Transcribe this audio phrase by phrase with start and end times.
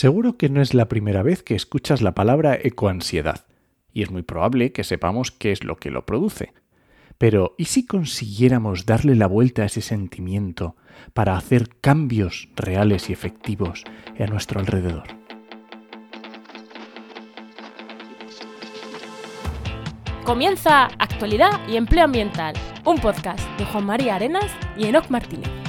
[0.00, 3.44] Seguro que no es la primera vez que escuchas la palabra ecoansiedad,
[3.92, 6.54] y es muy probable que sepamos qué es lo que lo produce.
[7.18, 10.74] Pero, ¿y si consiguiéramos darle la vuelta a ese sentimiento
[11.12, 13.84] para hacer cambios reales y efectivos
[14.18, 15.04] a nuestro alrededor?
[20.24, 22.54] Comienza Actualidad y Empleo Ambiental,
[22.86, 25.59] un podcast de Juan María Arenas y Enoc Martínez.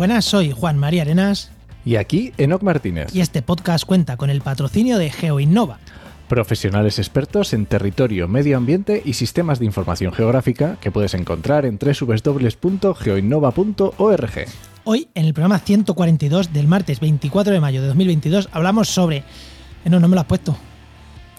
[0.00, 1.50] Buenas, soy Juan María Arenas.
[1.84, 3.14] Y aquí Enoc Martínez.
[3.14, 5.78] Y este podcast cuenta con el patrocinio de GeoInnova.
[6.26, 11.78] Profesionales expertos en territorio, medio ambiente y sistemas de información geográfica que puedes encontrar en
[11.78, 14.46] www.geoinnova.org.
[14.84, 19.18] Hoy, en el programa 142 del martes 24 de mayo de 2022, hablamos sobre...
[19.18, 20.56] Eh, no, no me lo has puesto.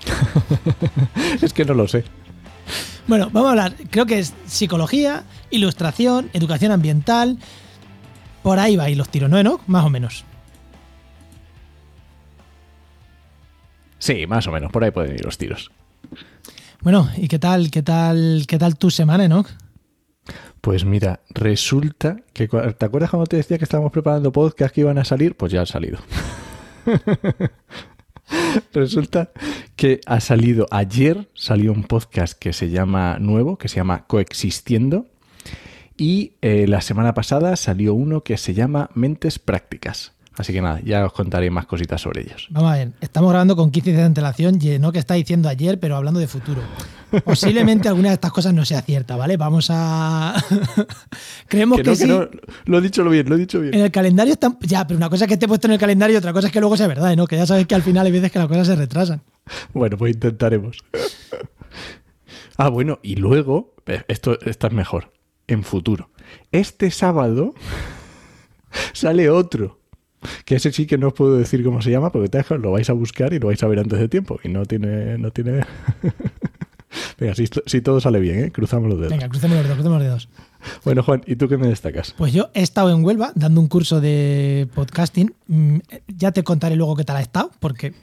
[1.42, 2.04] es que no lo sé.
[3.08, 7.40] Bueno, vamos a hablar, creo que es psicología, ilustración, educación ambiental,
[8.44, 9.62] por ahí va y los tiros, ¿no, Enoch?
[9.68, 10.26] Más o menos.
[14.00, 15.72] Sí, más o menos, por ahí pueden ir los tiros.
[16.82, 19.48] Bueno, ¿y qué tal, qué tal, qué tal tu semana, Enoch?
[20.62, 24.98] Pues mira, resulta que ¿te acuerdas cuando te decía que estábamos preparando podcast que iban
[24.98, 25.36] a salir?
[25.36, 26.00] Pues ya han salido.
[28.74, 29.32] resulta
[29.76, 35.08] que ha salido ayer, salió un podcast que se llama nuevo, que se llama Coexistiendo,
[36.02, 40.14] y eh, la semana pasada salió uno que se llama Mentes Prácticas.
[40.34, 42.48] Así que nada, ya os contaré más cositas sobre ellos.
[42.50, 45.80] Vamos a ver, estamos grabando con 15 días de antelación, no que está diciendo ayer,
[45.80, 46.64] pero hablando de futuro.
[47.24, 49.38] Posiblemente alguna de estas cosas no sea cierta, ¿vale?
[49.38, 50.44] Vamos a.
[51.48, 52.08] Creemos que, sí.
[52.08, 53.76] Lo he dicho bien, lo he dicho bien.
[53.76, 54.58] En el calendario está.
[54.62, 56.54] Ya, pero una cosa es que esté puesto en el calendario y otra cosa es
[56.54, 57.28] que luego sea verdad, ¿no?
[57.28, 59.22] Que ya sabes que al final hay veces que las cosas se retrasan.
[59.74, 60.80] Bueno, pues intentaremos.
[62.58, 63.76] ah, bueno, y luego.
[63.86, 65.12] Eh, esto, esto es mejor
[65.52, 66.10] en futuro.
[66.52, 67.54] Este sábado
[68.94, 69.80] sale otro.
[70.46, 72.90] Que ese sí que no os puedo decir cómo se llama, porque te lo vais
[72.92, 74.40] a buscar y lo vais a ver antes de tiempo.
[74.44, 75.18] Y no tiene.
[75.18, 75.62] No tiene...
[77.18, 78.52] Venga, si, todo sale bien, ¿eh?
[78.52, 79.12] cruzamos los dedos.
[79.12, 80.30] Venga, crucemos los dedos, crucemos los dedos.
[80.84, 82.14] Bueno, Juan, ¿y tú qué me destacas?
[82.18, 85.34] Pues yo he estado en Huelva dando un curso de podcasting.
[85.48, 85.78] Mm,
[86.08, 87.94] ya te contaré luego qué tal ha estado, porque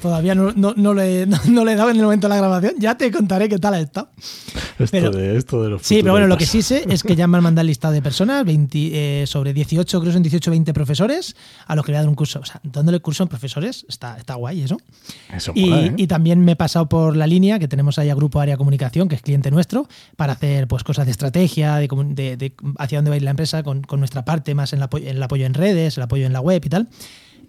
[0.00, 2.74] todavía no, no, le, no, le he dado en el momento de la grabación.
[2.78, 4.10] Ya te contaré qué tal ha estado.
[4.78, 7.26] Esto, de, esto de los Sí, pero bueno, lo que sí sé es que ya
[7.26, 10.74] me han mandado lista de personas, 20, eh, sobre 18, creo que son 18 20
[10.74, 11.36] profesores,
[11.66, 12.40] a los que le voy a dar un curso.
[12.40, 14.78] O sea, dándole curso a profesores, está, está guay eso.
[15.34, 15.94] Eso y, ¿eh?
[15.96, 19.08] y también me he pasado por la línea que tenemos ahí a Grupo Área Comunicación,
[19.08, 23.14] que es cliente nuestro, para hacer pues cosas de estrategia, de, de, hacia dónde va
[23.14, 26.26] a ir la empresa con, nuestra parte, más en el apoyo en redes, el apoyo
[26.26, 26.88] en la web y tal.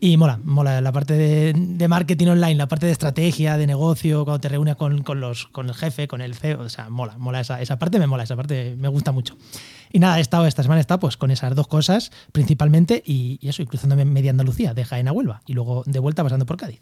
[0.02, 4.40] Y mola, mola la parte de, marketing online, la parte de estrategia, de negocio, cuando
[4.40, 7.62] te reúnes con, los, con el jefe, con el CEO, o sea, mola, mola esa,
[7.62, 9.36] esa parte, me mola, esa parte me gusta mucho.
[9.92, 13.40] Y nada, he estado, esta semana he estado pues con esas dos cosas principalmente y,
[13.42, 16.56] eso, y cruzándome media Andalucía, de Jaén a Huelva, y luego de vuelta pasando por
[16.56, 16.82] Cádiz.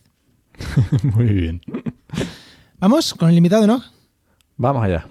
[1.01, 1.61] Muy bien.
[2.79, 3.81] Vamos con el invitado, ¿no?
[4.57, 5.07] Vamos allá.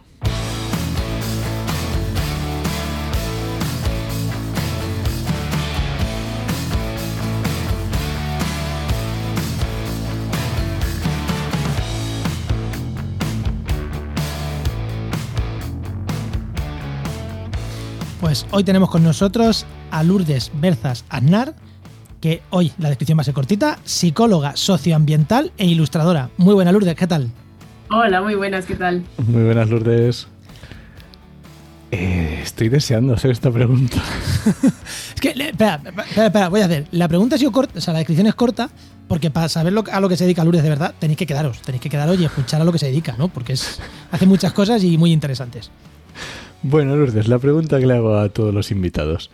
[18.37, 21.55] Pues hoy tenemos con nosotros a Lourdes Berzas Aznar,
[22.21, 26.29] que hoy la descripción va a ser cortita, psicóloga socioambiental e ilustradora.
[26.37, 27.31] Muy buena Lourdes, ¿qué tal?
[27.91, 29.05] Hola, muy buenas, ¿qué tal?
[29.27, 30.29] Muy buenas Lourdes.
[31.91, 33.97] Eh, estoy deseando hacer esta pregunta.
[35.15, 36.89] es que, espera, espera, espera, voy a hacer.
[36.91, 38.69] La pregunta ha sido corta, o sea, la descripción es corta,
[39.09, 41.81] porque para saber a lo que se dedica Lourdes de verdad, tenéis que quedaros, tenéis
[41.81, 43.29] que quedaros y escuchar a lo que se dedica, ¿no?
[43.29, 43.81] Porque es,
[44.11, 45.71] hace muchas cosas y muy interesantes.
[46.63, 49.31] Bueno, Lourdes, la pregunta que le hago a todos los invitados.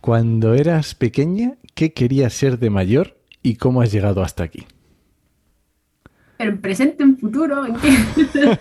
[0.00, 4.66] Cuando eras pequeña, ¿qué querías ser de mayor y cómo has llegado hasta aquí?
[6.38, 7.66] ¿En presente, en futuro?
[7.66, 8.58] ¿En qué?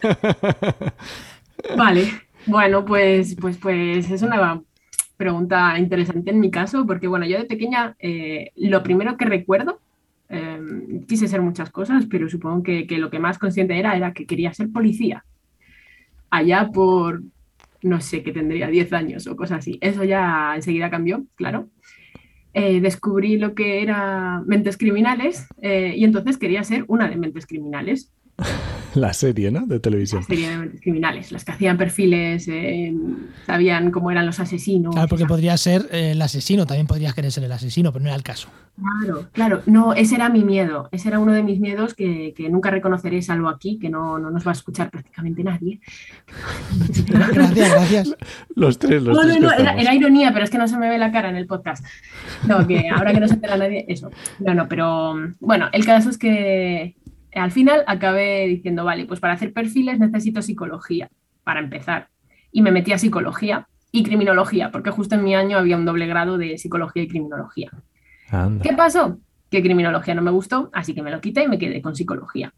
[1.77, 2.09] vale,
[2.45, 4.61] bueno, pues, pues, pues es una
[5.15, 9.79] pregunta interesante en mi caso, porque bueno, yo de pequeña eh, lo primero que recuerdo,
[10.29, 14.13] em, quise ser muchas cosas, pero supongo que, que lo que más consciente era era
[14.13, 15.25] que quería ser policía.
[16.29, 17.21] Allá por
[17.81, 19.77] no sé, que tendría 10 años o cosas así.
[19.81, 21.69] Eso ya enseguida cambió, claro.
[22.53, 27.45] Eh, descubrí lo que era mentes criminales eh, y entonces quería ser una de mentes
[27.45, 28.11] criminales.
[28.95, 29.65] La serie, ¿no?
[29.65, 30.21] De televisión.
[30.21, 32.93] La serie de mentes criminales, las que hacían perfiles, eh,
[33.45, 34.93] sabían cómo eran los asesinos.
[34.93, 38.09] Claro, porque podría ser eh, el asesino, también podrías querer ser el asesino, pero no
[38.09, 38.49] era el caso.
[38.79, 42.49] Claro, claro, no, ese era mi miedo, ese era uno de mis miedos que, que
[42.49, 45.81] nunca reconoceré salvo aquí, que no, no nos va a escuchar prácticamente nadie.
[47.07, 48.15] Gracias, gracias.
[48.55, 50.77] Los tres, los No, tres no, no, era, era ironía, pero es que no se
[50.77, 51.83] me ve la cara en el podcast.
[52.47, 54.11] No, que ahora que no se entera nadie, eso.
[54.39, 56.95] No, no, pero bueno, el caso es que
[57.33, 61.09] al final acabé diciendo, vale, pues para hacer perfiles necesito psicología,
[61.43, 62.09] para empezar.
[62.51, 66.07] Y me metí a psicología y criminología, porque justo en mi año había un doble
[66.07, 67.71] grado de psicología y criminología.
[68.29, 68.63] Anda.
[68.63, 69.19] ¿Qué pasó?
[69.49, 72.53] Que criminología no me gustó, así que me lo quité y me quedé con psicología.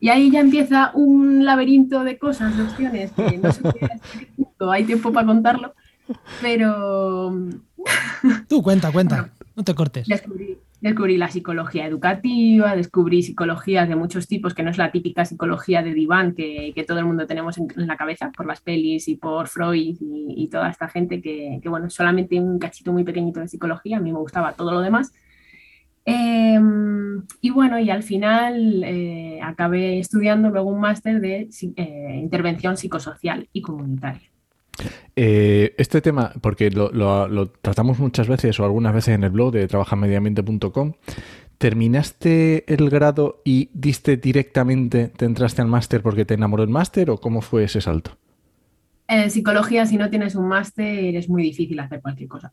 [0.00, 4.70] Y ahí ya empieza un laberinto de cosas, de opciones, que no sé qué- punto
[4.70, 5.74] hay tiempo para contarlo,
[6.42, 7.32] pero
[8.48, 10.06] Tú cuenta, cuenta, no te cortes.
[10.06, 15.24] descubrí, descubrí la psicología educativa, descubrí psicologías de muchos tipos, que no es la típica
[15.24, 19.08] psicología de diván que, que todo el mundo tenemos en, la cabeza por las pelis
[19.08, 23.40] y por Freud y, toda esta gente que, que, bueno, solamente un cachito muy pequeñito
[23.40, 25.12] de psicología, a mí me gustaba todo lo demás.
[26.04, 26.60] Eh,
[27.40, 33.48] y bueno, y al final eh, acabé estudiando luego un máster de eh, intervención psicosocial
[33.54, 34.33] y comunitaria.
[35.16, 39.30] Eh, este tema, porque lo, lo- lo tratamos muchas veces o algunas veces en el
[39.30, 40.92] blog de trabajamediambiente.com,
[41.58, 47.10] ¿terminaste el grado y diste directamente, te entraste al máster porque te enamoró el máster
[47.10, 48.16] o cómo fue ese salto?
[49.06, 52.52] En psicología, si no tienes un máster, es muy difícil hacer cualquier cosa.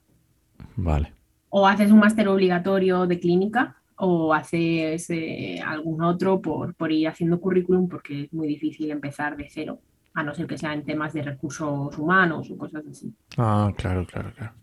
[0.75, 1.13] Vale.
[1.49, 7.07] O haces un máster obligatorio de clínica o haces eh, algún otro por, por ir
[7.07, 9.79] haciendo currículum porque es muy difícil empezar de cero,
[10.13, 13.13] a no ser que sea en temas de recursos humanos o cosas así.
[13.37, 14.53] Ah, claro, claro, claro.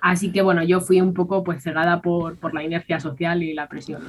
[0.00, 3.54] Así que bueno, yo fui un poco pues cegada por, por la inercia social y
[3.54, 4.02] la presión.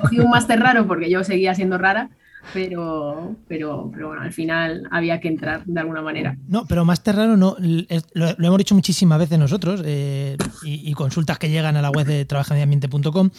[0.00, 2.10] Cogí un máster raro porque yo seguía siendo rara,
[2.52, 6.36] pero, pero, pero bueno, al final había que entrar de alguna manera.
[6.46, 7.56] No, pero más raro no.
[7.58, 11.90] Lo, lo hemos dicho muchísimas veces nosotros eh, y, y consultas que llegan a la
[11.90, 13.30] web de trabajamediambiente.com.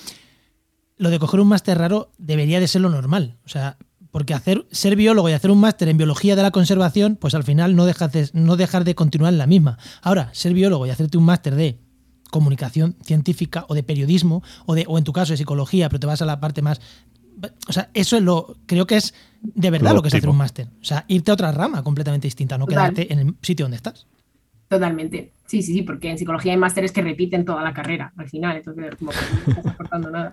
[0.98, 3.38] Lo de coger un máster raro debería de ser lo normal.
[3.46, 3.78] O sea,
[4.16, 7.44] porque hacer, ser biólogo y hacer un máster en biología de la conservación, pues al
[7.44, 9.78] final no dejas de, no dejar de continuar en la misma.
[10.02, 11.80] Ahora, ser biólogo y hacerte un máster de
[12.32, 16.08] comunicación científica o de periodismo o, de, o en tu caso de psicología, pero te
[16.08, 16.80] vas a la parte más...
[17.68, 20.30] O sea, eso es lo creo que es de verdad Lo lo, que es hacer
[20.30, 20.68] un máster.
[20.80, 22.94] O sea, irte a otra rama completamente distinta, no Total.
[22.94, 24.08] quedarte en el sitio donde estás.
[24.70, 25.34] Totalmente.
[25.46, 28.56] Sí, sí, sí, porque en psicología hay másteres que repiten toda la carrera al final,
[28.56, 30.32] entonces como que no estás aportando nada.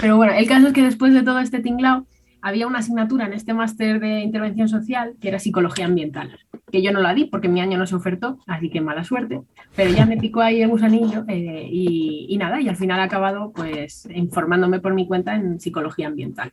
[0.00, 2.06] Pero bueno, el caso es que después de todo este tinglao,
[2.46, 6.38] había una asignatura en este máster de intervención social que era psicología ambiental,
[6.70, 9.40] que yo no la di porque mi año no se ofertó, así que mala suerte,
[9.74, 13.50] pero ya me picó ahí el gusanillo eh, y, nada, y al final he acabado
[13.50, 16.52] pues informándome por mi cuenta en psicología ambiental.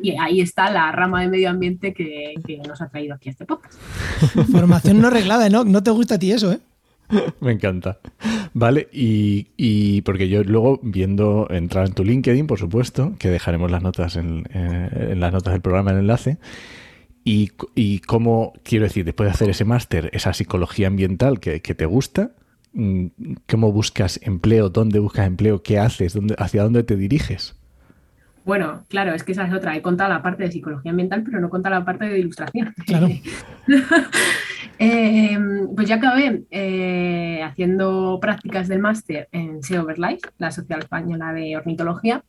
[0.00, 3.32] Y ahí está la rama de medio ambiente que, que nos ha traído aquí a
[3.32, 3.80] este podcast.
[4.52, 5.64] Formación no arreglada, ¿no?
[5.64, 6.60] No te gusta a ti eso, ¿eh?
[7.40, 7.98] Me encanta.
[8.52, 13.70] Vale, y, y porque yo luego viendo entrar en tu LinkedIn, por supuesto, que dejaremos
[13.70, 16.38] las notas en, eh, en las notas del programa el enlace.
[17.24, 21.74] Y, y cómo, quiero decir, después de hacer ese máster, esa psicología ambiental que, que
[21.74, 22.32] te gusta,
[22.72, 23.06] mm,
[23.48, 24.70] ¿cómo buscas empleo?
[24.70, 25.62] ¿Dónde buscas empleo?
[25.62, 26.14] ¿Qué haces?
[26.14, 27.54] ¿Dónde, ¿Hacia dónde te diriges?
[28.44, 29.76] Bueno, claro, es que esa es otra.
[29.76, 32.74] He contado la parte de psicología ambiental, pero no he contado la parte de ilustración.
[32.86, 33.08] Claro.
[34.82, 35.38] Eh,
[35.76, 41.54] pues ya acabé eh, haciendo prácticas del máster en SEO Overlife, la Sociedad Española de
[41.56, 42.24] Ornitología.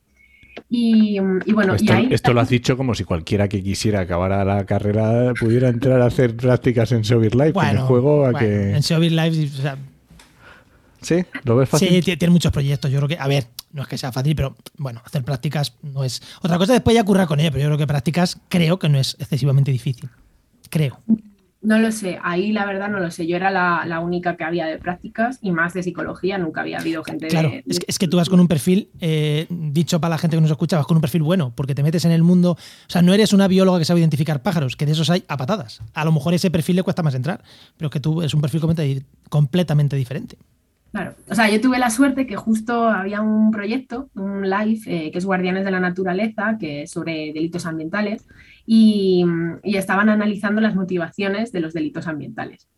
[0.68, 1.16] Y,
[1.46, 4.32] y bueno, y esto, ahí esto lo has dicho como si cualquiera que quisiera acabar
[4.32, 7.54] a la carrera pudiera entrar a hacer prácticas en Servir Life.
[7.54, 8.76] que me juego a bueno, que.
[8.76, 9.78] en Live, o sea,
[11.00, 11.24] ¿Sí?
[11.44, 11.88] ¿Lo ves fácil?
[11.88, 12.90] sí, tie- tiene muchos proyectos.
[12.90, 16.04] Yo creo que, a ver, no es que sea fácil, pero bueno, hacer prácticas no
[16.04, 16.22] es.
[16.42, 18.98] Otra cosa después ya currar con ella, pero yo creo que prácticas creo que no
[18.98, 20.10] es excesivamente difícil.
[20.70, 21.00] Creo.
[21.62, 23.26] No lo sé, ahí la verdad no lo sé.
[23.26, 26.78] Yo era la, la única que había de prácticas y más de psicología, nunca había
[26.78, 30.00] habido gente Claro, de, es que, es que tú vas con un perfil, eh, dicho
[30.00, 32.10] para la gente que nos escucha, vas con un perfil bueno, porque te metes en
[32.10, 32.52] el mundo.
[32.52, 35.36] O sea, no eres una bióloga que sabe identificar pájaros, que de esos hay a
[35.36, 35.80] patadas.
[35.94, 37.42] A lo mejor ese perfil le cuesta más entrar,
[37.76, 40.36] pero es que tú es un perfil completamente, completamente diferente.
[40.92, 45.10] Claro, o sea, yo tuve la suerte que justo había un proyecto, un live, eh,
[45.10, 48.26] que es Guardianes de la Naturaleza, que es sobre delitos ambientales,
[48.66, 49.24] y,
[49.64, 52.68] y estaban analizando las motivaciones de los delitos ambientales.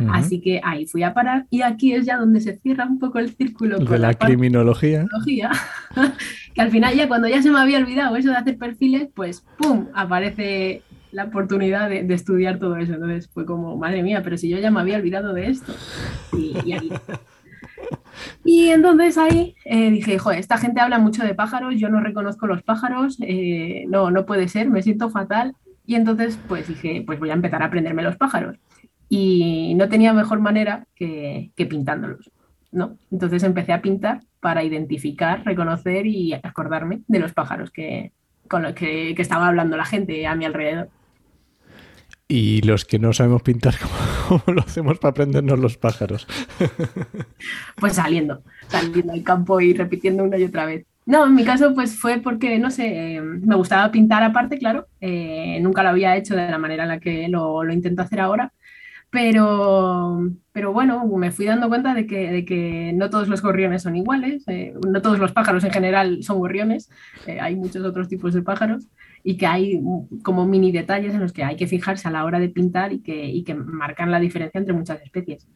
[0.00, 0.10] Ujú.
[0.12, 3.20] Así que ahí fui a parar, y aquí es ya donde se cierra un poco
[3.20, 5.02] el círculo de con la la criminología.
[5.02, 5.50] tecnología,
[6.54, 9.44] que al final ya cuando ya se me había olvidado eso de hacer perfiles, pues
[9.58, 9.86] ¡pum!
[9.94, 12.94] aparece la oportunidad de, de estudiar todo eso.
[12.94, 15.72] Entonces fue como, madre mía, pero si yo ya me había olvidado de esto.
[16.32, 16.90] Y, y ahí.
[18.44, 22.46] Y entonces ahí eh, dije, joder, esta gente habla mucho de pájaros, yo no reconozco
[22.46, 25.54] los pájaros, eh, no, no puede ser, me siento fatal.
[25.86, 28.56] Y entonces, pues dije, pues voy a empezar a aprenderme los pájaros.
[29.08, 32.30] Y no tenía mejor manera que, pintándolos,
[32.70, 32.96] ¿no?
[33.10, 38.12] Entonces empecé a pintar para identificar, reconocer y acordarme de los pájaros que,
[38.48, 40.90] con los que estaba hablando la gente a mi alrededor.
[42.30, 43.74] Y los que no sabemos pintar,
[44.28, 46.28] ¿cómo, lo hacemos para aprendernos los pájaros?
[47.76, 50.86] Pues saliendo, saliendo al campo y repitiendo una y otra vez.
[51.06, 54.86] No, en mi caso pues fue porque, no sé, eh, me gustaba pintar aparte, claro.
[55.00, 58.20] Eh, nunca lo había hecho de la manera en la que lo, lo intento hacer
[58.20, 58.52] ahora.
[59.10, 63.82] Pero, pero bueno, me fui dando cuenta de que, de que no todos los gorriones
[63.82, 66.90] son iguales, eh, no todos los pájaros en general son gorriones,
[67.26, 68.86] eh, hay muchos otros tipos de pájaros
[69.22, 69.80] y que hay
[70.22, 73.00] como mini detalles en los que hay que fijarse a la hora de pintar y
[73.02, 75.46] que, y que marcan la diferencia entre muchas especies.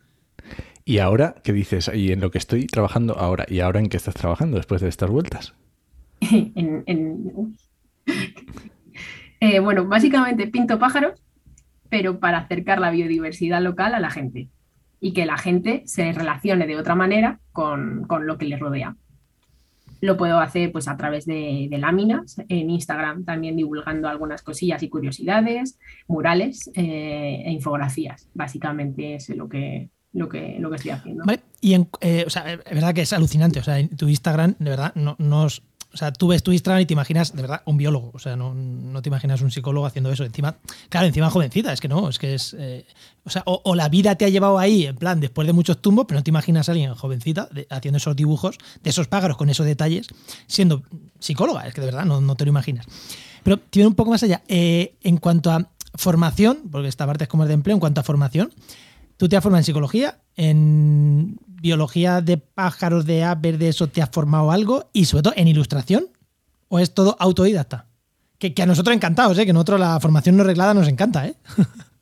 [0.84, 1.90] Y ahora, ¿qué dices?
[1.94, 4.88] Y en lo que estoy trabajando ahora, ¿y ahora en qué estás trabajando después de
[4.88, 5.54] estas vueltas?
[6.20, 7.56] en, en-
[9.40, 11.20] Eh, bueno, básicamente pinto pájaros,
[11.90, 14.48] pero para acercar la biodiversidad local a la gente
[15.00, 18.96] y que la gente se relacione de otra manera con, con lo que les rodea.
[20.04, 24.90] Lo puedo hacer pues a través de, láminas, en Instagram también divulgando algunas cosillas y
[24.90, 28.28] curiosidades, murales eh, e infografías.
[28.34, 31.24] Básicamente es lo que, lo que, lo que estoy haciendo.
[31.24, 31.40] ¿Vale?
[31.62, 32.34] Y eh, es
[32.74, 33.60] verdad que es alucinante.
[33.60, 35.46] O sea, en tu Instagram, de verdad, no, no
[35.94, 38.10] o sea, tú ves tu Instagram y te imaginas, de verdad, un biólogo.
[38.12, 40.24] O sea, no, no te imaginas un psicólogo haciendo eso.
[40.24, 40.56] Encima,
[40.88, 42.54] claro, encima jovencita, es que no, es que es.
[42.58, 42.84] eh,
[43.24, 46.06] o sea, o, la vida te ha llevado ahí, en plan, después de muchos tumbos,
[46.06, 49.64] pero no te imaginas a alguien jovencita haciendo esos dibujos, de esos pájaros con esos
[49.64, 50.08] detalles,
[50.48, 50.82] siendo
[51.20, 51.66] psicóloga.
[51.66, 52.86] Es que de verdad no, no te lo imaginas.
[53.44, 54.42] Pero tiene un poco más allá.
[54.48, 58.00] Eh, en cuanto a formación, porque esta parte es como el de empleo, en cuanto
[58.00, 58.50] a formación,
[59.16, 60.18] ¿Tú te has formado en psicología?
[60.36, 64.90] ¿En biología de pájaros, de aves, de eso te has formado algo?
[64.92, 66.04] Y sobre todo, ¿en ilustración?
[66.68, 67.86] ¿O es todo autodidacta?
[68.38, 69.44] Que, que a nosotros encantados, ¿eh?
[69.46, 71.34] Que a nosotros la formación no reglada nos encanta, ¿eh?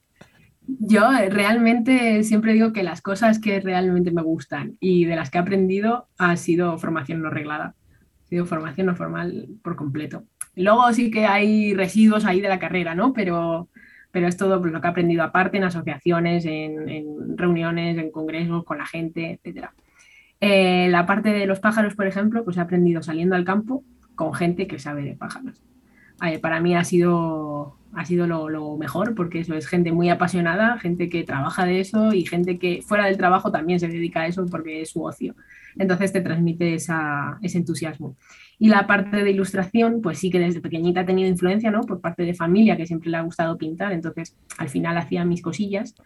[0.66, 5.30] Yo eh, realmente siempre digo que las cosas que realmente me gustan y de las
[5.30, 7.74] que he aprendido ha sido formación no reglada.
[8.24, 10.24] Ha sido formación no formal por completo.
[10.56, 13.12] Luego sí que hay residuos ahí de la carrera, ¿no?
[13.12, 13.68] Pero,
[14.12, 18.78] pero es todo lo que he aprendido aparte en asociaciones, en, reuniones, en congresos, con
[18.78, 19.70] la gente, etc.
[20.40, 23.82] la parte de los pájaros, por ejemplo, pues he aprendido saliendo al campo
[24.14, 25.60] con gente que sabe de pájaros.
[26.24, 30.08] Eh, para mí ha sido, ha sido lo, lo, mejor porque eso es gente muy
[30.08, 34.20] apasionada, gente que trabaja de eso y gente que fuera del trabajo también se dedica
[34.20, 35.34] a eso porque es su ocio.
[35.76, 38.16] Entonces te transmite esa, ese entusiasmo.
[38.62, 41.80] Y la parte de ilustración, pues sí que desde pequeñita he tenido influencia, ¿no?
[41.80, 45.42] Por parte de familia que siempre le ha gustado pintar, entonces al final hacía mis
[45.42, 45.96] cosillas,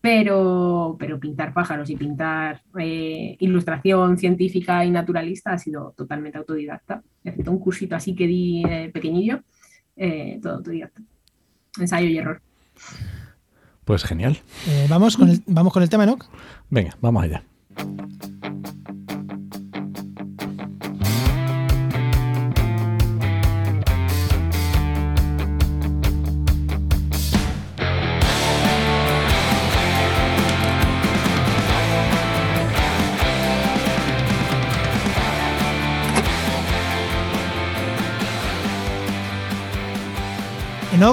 [0.00, 7.02] pero, pero pintar pájaros y pintar eh, ilustración científica y naturalista ha sido totalmente autodidacta.
[7.22, 9.42] Excepto un cursito así que di eh, pequeñillo,
[9.94, 11.02] eh, todo autodidacta.
[11.78, 12.40] Ensayo y error.
[13.84, 14.38] Pues genial.
[14.66, 16.24] Eh, ¿vamos, con el, ¿Vamos con el tema, Enoch?
[16.70, 17.44] Venga, vamos allá.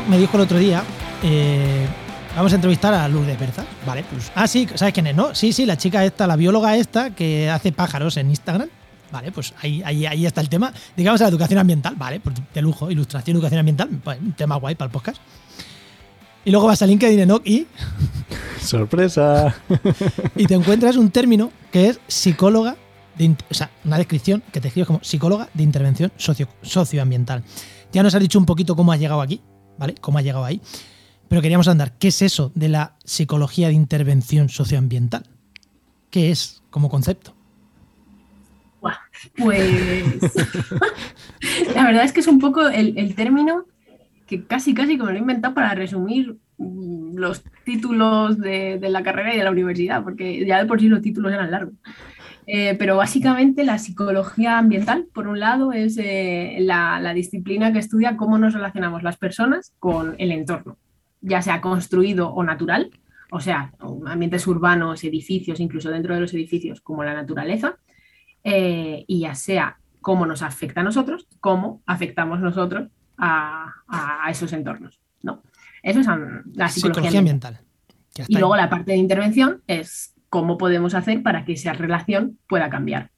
[0.01, 0.83] Me dijo el otro día,
[1.21, 1.85] eh,
[2.35, 3.63] vamos a entrevistar a Lourdes Berza.
[3.85, 4.31] Vale, pues.
[4.33, 5.35] Ah, sí, ¿sabes quién es, no?
[5.35, 8.69] Sí, sí, la chica esta, la bióloga esta, que hace pájaros en Instagram.
[9.11, 10.73] Vale, pues ahí, ahí, ahí está el tema.
[10.97, 14.55] Digamos a la educación ambiental, vale, pues de lujo, ilustración, educación ambiental, pues, un tema
[14.55, 15.21] guay para el podcast.
[16.43, 17.67] Y luego vas a LinkedIn Enoch y,
[18.61, 19.55] ¡Sorpresa!
[20.35, 22.77] y te encuentras un término que es psicóloga,
[23.15, 27.43] de, o sea, una descripción que te escribes como psicóloga de intervención socio, socioambiental.
[27.91, 29.41] Ya nos has dicho un poquito cómo has llegado aquí,
[29.77, 29.95] ¿vale?
[30.01, 30.61] Cómo has llegado ahí.
[31.27, 35.23] Pero queríamos andar, ¿qué es eso de la psicología de intervención socioambiental?
[36.09, 37.33] ¿Qué es como concepto?
[39.37, 40.21] Pues
[41.75, 43.65] la verdad es que es un poco el, el término
[44.27, 49.03] que casi casi como lo he inventado para resumir mm, los títulos de, de la
[49.03, 51.73] carrera y de la universidad, porque ya de por sí los títulos eran largos.
[52.47, 57.79] Eh, pero básicamente la psicología ambiental, por un lado, es eh, la, la disciplina que
[57.79, 60.77] estudia cómo nos relacionamos las personas con el entorno,
[61.21, 62.91] ya sea construido o natural,
[63.31, 63.73] o sea,
[64.05, 67.77] ambientes urbanos, edificios, incluso dentro de los edificios, como la naturaleza,
[68.43, 74.53] eh, y ya sea cómo nos afecta a nosotros, cómo afectamos nosotros a, a esos
[74.53, 74.99] entornos.
[75.23, 75.41] ¿no?
[75.81, 77.59] Eso es la psicología, Psicología ambiental.
[78.27, 82.67] Y luego la parte de intervención es cómo podemos hacer para que esa relación pueda
[82.67, 83.11] cambiar.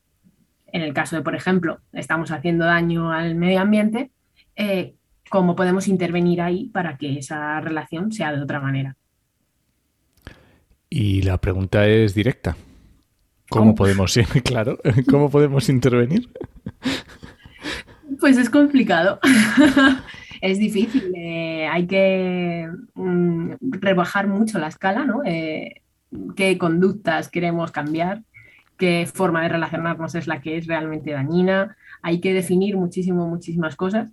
[0.68, 4.12] En el caso de, por ejemplo, estamos haciendo daño al medio ambiente,
[4.58, 4.96] eh,
[5.30, 8.98] cómo podemos intervenir ahí para que esa relación sea de otra manera.
[10.90, 12.58] Y la pregunta es directa.
[13.50, 14.78] ¿Cómo, podemos, claro,
[15.10, 16.30] cómo podemos intervenir?
[18.20, 19.22] Pues es complicado.
[20.42, 21.14] es difícil.
[21.16, 25.24] Eh, hay que mm, rebajar mucho la escala, ¿no?
[25.24, 25.82] Eh,
[26.36, 28.24] qué conductas queremos cambiar,
[28.78, 31.78] qué forma de relacionarnos es la que es realmente dañina.
[32.02, 34.10] Hay que definir muchísimo, muchísimas cosas.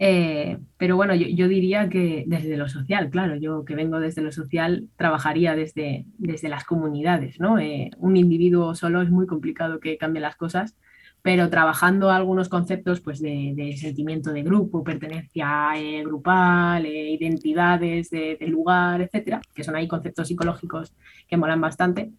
[0.00, 4.30] Eh, pero bueno, yo, diría que desde lo social, claro, yo que vengo desde lo
[4.30, 7.58] social, trabajaría desde, desde las comunidades, ¿no?
[7.58, 10.76] Eh, un individuo solo es muy complicado que cambie las cosas,
[11.22, 19.00] pero trabajando algunos conceptos pues, de, sentimiento de grupo, pertenencia eh, grupal, identidades de, lugar,
[19.02, 20.92] etcétera, que son ahí conceptos psicológicos
[21.28, 22.12] que molan bastante,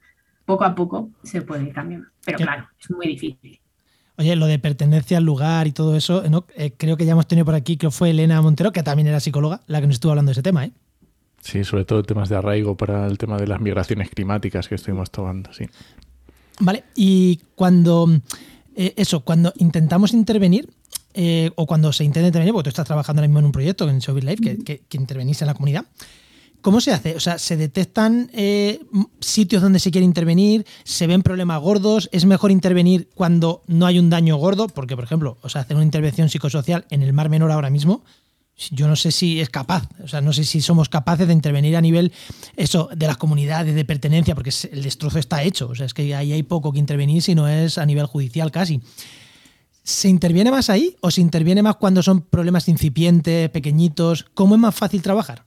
[0.45, 2.01] poco a poco se puede cambiar.
[2.25, 3.59] Pero claro, es muy difícil.
[4.17, 6.23] Oye, lo de pertenencia al lugar y todo eso,
[6.55, 9.21] eh, creo que ya hemos tenido por aquí, que fue Elena Montero, que también era
[9.21, 10.71] psicóloga, la que nos estuvo hablando de ese tema, ¿eh?
[11.41, 15.09] Sí, sobre todo temas de arraigo para el tema de las migraciones climáticas que estuvimos
[15.09, 15.65] tomando, sí.
[16.59, 18.09] Vale, y cuando,
[18.79, 20.69] eh, eso, cuando intentamos intervenir,
[21.13, 23.89] eh, o cuando se intenta intervenir, porque tú estás trabajando ahora mismo en un proyecto
[23.89, 25.85] en Showbiz Life, que, que, que intervenís en la comunidad,
[26.61, 27.15] ¿Cómo se hace?
[27.15, 28.81] O sea, ¿se detectan eh,
[29.21, 30.65] sitios donde se quiere intervenir?
[30.83, 32.09] ¿Se ven problemas gordos?
[32.11, 34.67] ¿Es mejor intervenir cuando no hay un daño gordo?
[34.67, 38.03] Porque, por ejemplo, o sea, hacer una intervención psicosocial en el Mar Menor ahora mismo,
[38.71, 41.75] yo no sé si es capaz, o sea, no sé si somos capaces de intervenir
[41.75, 42.11] a nivel
[42.57, 46.13] eso de las comunidades de pertenencia, porque el destrozo está hecho, o sea, es que
[46.13, 48.81] ahí hay poco que intervenir si no es a nivel judicial casi.
[49.83, 54.25] ¿Se interviene más ahí o se interviene más cuando son problemas incipientes, pequeñitos?
[54.33, 55.45] ¿Cómo es más fácil trabajar?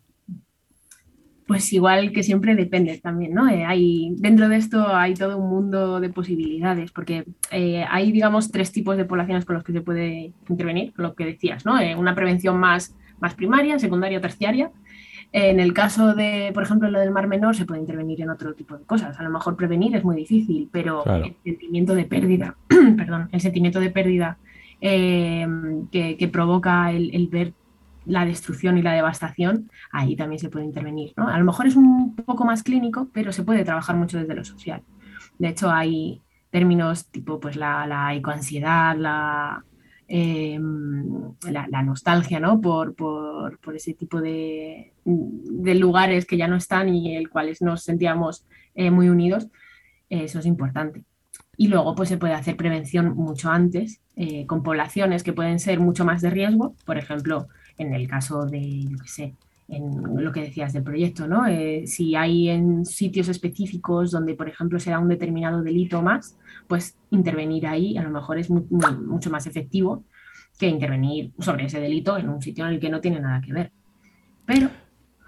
[1.47, 3.49] Pues igual que siempre depende también, ¿no?
[3.49, 8.51] Eh, hay, dentro de esto hay todo un mundo de posibilidades, porque eh, hay, digamos,
[8.51, 11.79] tres tipos de poblaciones con los que se puede intervenir, lo que decías, ¿no?
[11.79, 14.71] Eh, una prevención más, más primaria, secundaria, terciaria.
[15.31, 18.53] En el caso de, por ejemplo, lo del Mar Menor, se puede intervenir en otro
[18.53, 19.19] tipo de cosas.
[19.19, 22.57] A lo mejor prevenir es muy difícil, pero el sentimiento de pérdida,
[22.99, 24.37] perdón, el sentimiento de pérdida
[24.81, 27.55] que, provoca el, el ver
[28.05, 31.15] la destrucción y la devastación, ahí también se puede intervenir.
[31.17, 31.29] ¿no?
[31.29, 34.45] A lo mejor es un poco más clínico, pero se puede trabajar mucho desde lo
[34.45, 34.83] social.
[35.39, 36.21] De hecho, hay
[36.51, 39.65] términos tipo pues, la, la ecoansiedad, la,
[40.15, 42.61] em, la, nostalgia ¿no?
[42.61, 47.63] por, por, por ese tipo de, de, lugares que ya no están y el cuales
[47.63, 48.45] nos sentíamos
[48.75, 49.49] eh, muy unidos.
[50.11, 51.05] Eso es importante.
[51.57, 55.81] Y luego pues, se puede hacer prevención mucho antes eh, con poblaciones que pueden ser
[55.81, 57.49] mucho más de riesgo, por ejemplo,
[57.79, 58.87] en el caso de,
[59.69, 61.47] en lo que decías del proyecto, ¿no?
[61.47, 66.37] Eh, si hay en sitios específicos donde, por ejemplo, se da un determinado delito más,
[66.73, 70.07] pues intervenir ahí a lo mejor es mucho más efectivo
[70.59, 73.53] que intervenir sobre ese delito en un sitio en el que no tiene nada que
[73.53, 73.73] ver.
[74.47, 74.71] Pero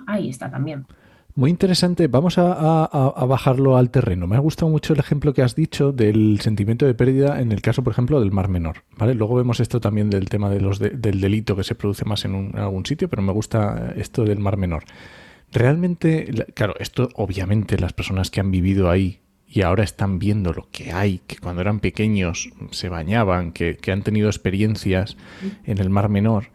[0.07, 0.87] ahí está también.
[1.35, 2.07] Muy interesante.
[2.07, 4.26] Vamos a, bajarlo al terreno.
[4.26, 7.61] Me ha gustado mucho el ejemplo que has dicho del sentimiento de pérdida en el
[7.61, 8.76] caso, por ejemplo, del Mar Menor.
[8.96, 9.12] ¿vale?
[9.12, 12.57] Luego vemos esto también del tema de los del delito que se produce más en,
[12.57, 14.85] algún sitio, pero me gusta esto del Mar Menor.
[15.52, 19.20] Realmente, claro, esto obviamente las personas que han vivido ahí
[19.55, 23.93] y ahora están viendo lo que hay, que cuando eran pequeños se bañaban, que, que
[23.93, 25.17] han tenido experiencias
[25.64, 26.49] en el Mar Menor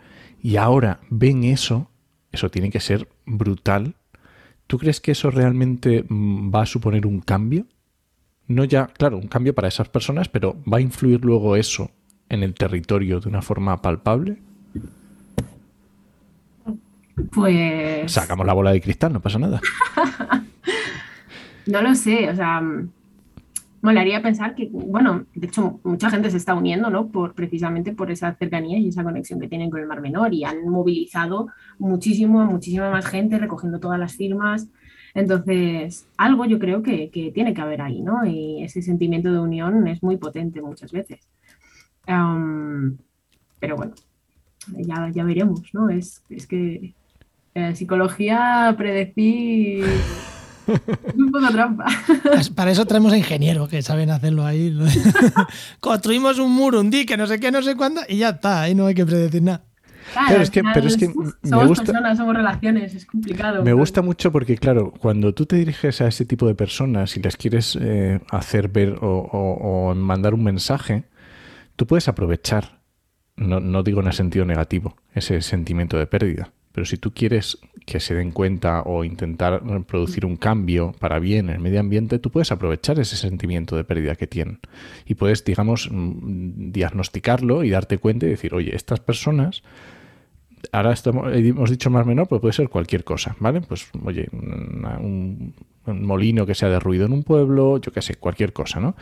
[0.43, 1.89] y ahora ven eso,
[2.31, 3.95] eso tiene que ser brutal
[4.69, 7.65] ¿Tú crees que eso realmente mm, va a suponer un cambio?
[8.45, 11.89] No ya, claro, un cambio para esas personas, pero ¿va a influir luego eso
[12.29, 14.37] en el territorio de una forma palpable?
[17.31, 18.11] Pues.
[18.11, 19.59] Sacamos la bola de cristal, no pasa nada.
[21.69, 22.61] no lo sé, o sea,
[23.81, 27.09] molaría pensar que, bueno, de hecho, mucha gente se está uniendo, ¿no?
[27.09, 30.43] Por, precisamente por esa cercanía y esa conexión que tienen con el Mar Menor y
[30.43, 34.67] han movilizado muchísimo, muchísima más gente recogiendo todas las firmas.
[35.13, 38.25] Entonces, algo yo creo que, que tiene que haber ahí, ¿no?
[38.25, 41.19] Y ese sentimiento de unión es muy potente muchas veces.
[43.59, 43.93] pero bueno,
[44.77, 45.89] ya, ya veremos, ¿no?
[45.89, 46.93] Es, es que
[47.53, 49.85] en psicología predecir
[51.15, 51.85] un poco trampa.
[52.55, 54.77] Para eso traemos a ingenieros que saben hacerlo ahí.
[55.79, 58.75] Construimos un muro, un dique, no sé qué, no sé cuándo, y ya está, ahí
[58.75, 59.63] no hay que predecir nada.
[60.27, 60.61] pero, es que,
[61.43, 63.63] somos gusta, personas, somos relaciones, es complicado.
[63.63, 67.21] Me gusta mucho porque, claro, cuando tú te diriges a ese tipo de personas y
[67.21, 71.03] les quieres eh, hacer ver o, mandar un mensaje,
[71.75, 72.79] tú puedes aprovechar,
[73.35, 76.51] no, no digo en el sentido negativo, ese sentimiento de pérdida.
[76.71, 81.49] Pero si tú quieres que se den cuenta o intentar producir un cambio para bien
[81.49, 84.59] en el medio ambiente, tú puedes aprovechar ese sentimiento de pérdida que tienen.
[85.05, 89.63] Y puedes, digamos, mm, diagnosticarlo y darte cuenta y decir, oye, estas personas
[90.71, 93.61] ahora estamos, hemos dicho más menor, pues puede ser cualquier cosa, ¿vale?
[93.61, 95.53] Pues, oye, un,
[95.85, 98.95] molino que sea de ruido en un pueblo, yo qué sé, cualquier cosa, ¿no?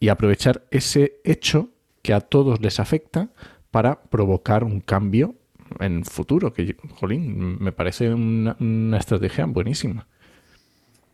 [0.00, 1.68] Y aprovechar ese hecho
[2.02, 3.30] que a todos les afecta
[3.70, 5.34] para provocar un cambio
[5.80, 10.06] en futuro, que, jolín, me parece una, estrategia buenísima.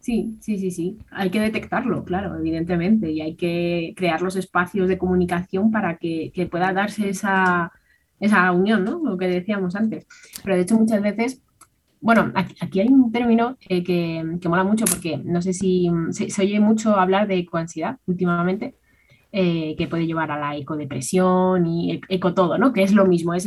[0.00, 0.98] Sí, sí, sí, sí.
[1.10, 6.48] Hay que detectarlo, claro, evidentemente, y hay que crear los espacios de comunicación para que,
[6.50, 7.72] pueda darse esa,
[8.20, 9.00] esa unión, ¿no?
[9.04, 10.06] Lo que decíamos antes.
[10.42, 11.42] Pero de hecho muchas veces,
[12.00, 16.60] bueno, aquí, hay un término que, que, mola mucho porque no sé si se, oye
[16.60, 18.76] mucho hablar de ecoansiedad últimamente
[19.30, 22.72] eh, que puede llevar a la ecodepresión y e, eco todo, ¿no?
[22.72, 23.46] Que es lo mismo, es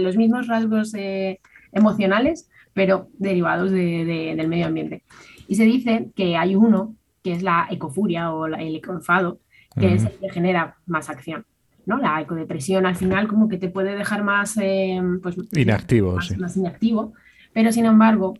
[0.00, 5.02] los mismos rasgos eh, emocionales, pero derivados del medio ambiente.
[5.46, 9.40] Y se dice que hay uno, que es la ecofuria o el ecoenfado,
[9.78, 11.44] que es el que genera más acción.
[11.84, 11.98] ¿no?
[11.98, 17.12] La ecodepresión al final como que te puede dejar más, eh, pues, inactivo, más, inactivo,
[17.52, 18.32] pero sin embargo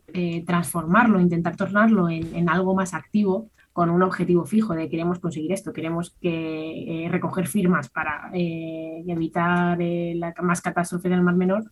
[0.46, 5.72] transformarlo, intentar tornarlo en, algo más activo, con un objetivo fijo de queremos conseguir esto,
[5.72, 11.70] queremos que, eh, recoger firmas para eh, evitar eh, la más catástrofe del Mar Menor,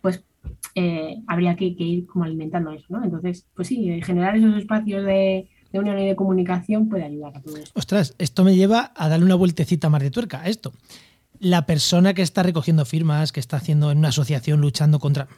[0.00, 0.24] pues
[1.26, 3.04] habría que, ir como alimentando eso, ¿no?
[3.04, 7.58] Entonces, pues sí, generar esos espacios de, unión y de comunicación puede ayudar a todo
[7.58, 7.78] esto.
[7.78, 10.72] Ostras, esto me lleva a darle una vueltecita más de tuerca a esto.
[11.38, 15.28] La persona que está recogiendo firmas, que está haciendo en una asociación luchando contra,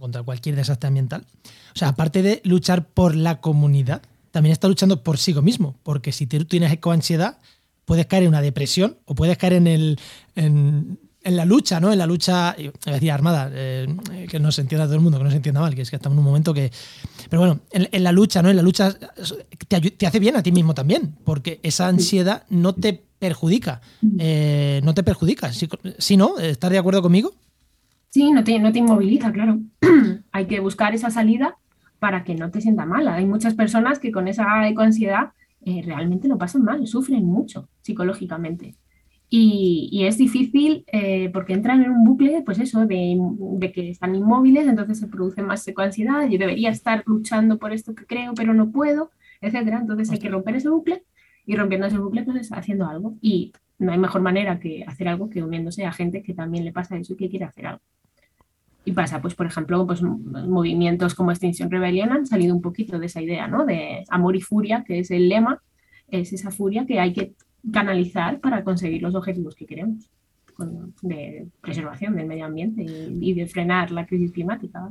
[0.00, 1.24] contra cualquier desastre ambiental,
[1.72, 6.12] o sea, aparte de luchar por la comunidad, también está luchando por sí mismo, porque
[6.12, 7.38] si tú tienes ecoansiedad,
[7.84, 9.98] puedes caer en una depresión o puedes caer en el
[10.36, 11.92] en, la lucha, ¿no?
[11.92, 13.86] En la lucha, es decir, armada, eh,
[14.28, 15.96] que no se entienda todo el mundo, que no se entienda mal, que es que
[15.96, 16.70] estamos en un momento que...
[17.28, 18.48] Pero bueno, en, la lucha, ¿no?
[18.48, 18.96] En la lucha
[19.68, 23.82] te, hace bien a ti mismo también, porque esa ansiedad no te perjudica,
[24.18, 25.52] eh, no te perjudica.
[25.52, 27.34] Si, no, ¿estás de acuerdo conmigo?
[28.08, 29.60] Sí, no te, no te inmoviliza, claro.
[30.32, 31.58] Hay que buscar esa salida
[32.00, 33.14] para que no te sienta mala.
[33.14, 35.30] Hay muchas personas que con esa ecoansiedad
[35.64, 38.74] eh, realmente lo pasan mal, sufren mucho psicológicamente.
[39.32, 43.16] Y, es difícil eh, porque entran en un bucle, pues eso, de,
[43.72, 48.06] que están inmóviles, entonces se produce más ecoansiedad, yo debería estar luchando por esto que
[48.06, 49.78] creo, pero no puedo, etcétera.
[49.80, 51.04] Entonces hay que romper ese bucle
[51.46, 53.16] y rompiendo ese bucle, pues haciendo algo.
[53.20, 56.72] Y no hay mejor manera que hacer algo que uniéndose a gente que también le
[56.72, 57.82] pasa eso y que quiere hacer algo.
[58.84, 63.06] Y pasa, pues, por ejemplo, pues, movimientos como Extinction Rebellion han salido un poquito de
[63.06, 63.66] esa idea, ¿no?
[63.66, 65.62] De amor y furia, que es el lema,
[66.08, 67.34] es esa furia que hay que
[67.72, 70.10] canalizar para conseguir los objetivos que queremos
[71.02, 74.88] de preservación del medio ambiente y, de frenar la crisis climática.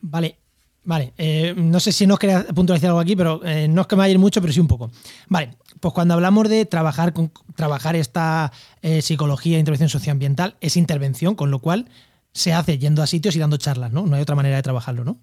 [0.00, 0.36] Vale,
[0.84, 1.12] vale.
[1.16, 4.00] Eh, no sé si nos quería puntualizar algo aquí, pero eh, no es que me
[4.00, 4.90] vaya mucho, pero sí un poco.
[5.28, 11.34] Vale, pues cuando hablamos de trabajar, con, trabajar esta eh, psicología intervención socioambiental, es intervención,
[11.34, 11.86] con lo cual
[12.32, 14.06] se hace yendo a sitios y dando charlas, ¿no?
[14.06, 15.18] No hay otra manera de trabajarlo, ¿no?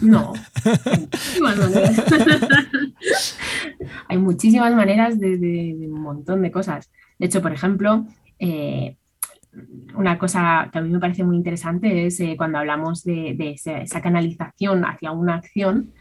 [0.00, 0.32] No.
[4.08, 6.90] hay muchísimas maneras de, un montón de cosas.
[7.18, 8.06] De hecho, por ejemplo,
[8.38, 8.96] eh,
[9.94, 14.00] una cosa que a mí me parece muy interesante es eh, cuando hablamos de, esa,
[14.00, 15.92] canalización hacia una acción,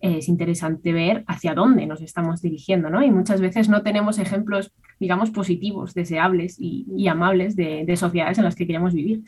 [0.00, 3.02] es interesante ver hacia dónde nos estamos dirigiendo, ¿no?
[3.02, 8.54] Y muchas veces no tenemos ejemplos, digamos, positivos, deseables y, amables de, sociedades en las
[8.54, 9.24] que queremos vivir.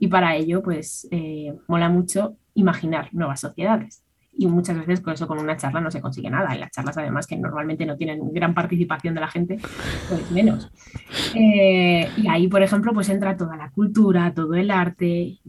[0.00, 4.04] Y para ello, pues, eh, mola mucho imaginar nuevas sociedades.
[4.40, 6.54] Y muchas veces con eso, con una charla no se consigue nada.
[6.54, 9.58] Y las charlas, además, que normalmente no tienen gran participación de la gente,
[10.08, 10.70] pues menos.
[11.34, 15.40] Eh, y ahí, por ejemplo, pues entra toda la cultura, todo el arte,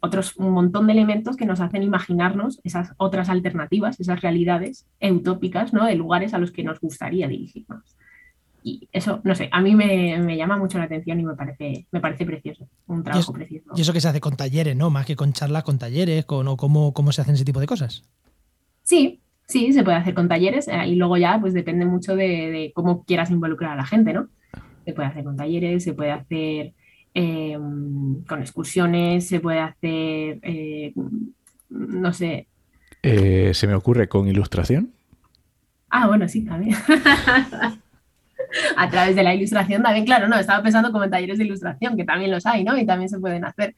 [0.00, 5.72] otros, un montón de elementos que nos hacen imaginarnos esas otras alternativas, esas realidades utópicas,
[5.72, 5.84] ¿no?
[5.84, 7.96] De lugares a los que nos gustaría dirigirnos
[8.62, 12.00] y eso, no sé, a mí me, llama mucho la atención y me parece, me
[12.00, 13.70] parece precioso, un trabajo precioso.
[13.74, 14.90] Y eso que se hace con talleres, ¿no?
[14.90, 17.66] Más que con charlas, con talleres, con, o cómo, cómo se hacen ese tipo de
[17.66, 18.04] cosas.
[18.82, 22.72] Sí, sí, se puede hacer con talleres eh, y luego ya pues depende mucho de,
[22.74, 24.28] cómo quieras involucrar a la gente, ¿no?
[24.84, 26.72] Se puede hacer con talleres, se puede hacer
[27.14, 30.92] em, con excursiones, se puede hacer, eh,
[31.68, 32.46] no sé.
[33.02, 34.92] Eh, ¿Se me ocurre con ilustración?
[35.90, 36.76] Ah, bueno, sí, también.
[38.76, 41.96] a través de la ilustración también, claro, no, estaba pensando como en talleres de ilustración,
[41.96, 42.76] que también los hay, ¿no?
[42.78, 43.74] Y también se pueden hacer.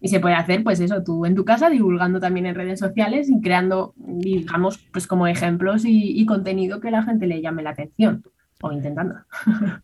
[0.00, 3.30] Y se puede hacer, pues eso, tú en tu casa, divulgando también en redes sociales
[3.30, 8.22] y creando, digamos, pues como ejemplos y, contenido que la gente le llame la atención,
[8.60, 9.14] o intentando.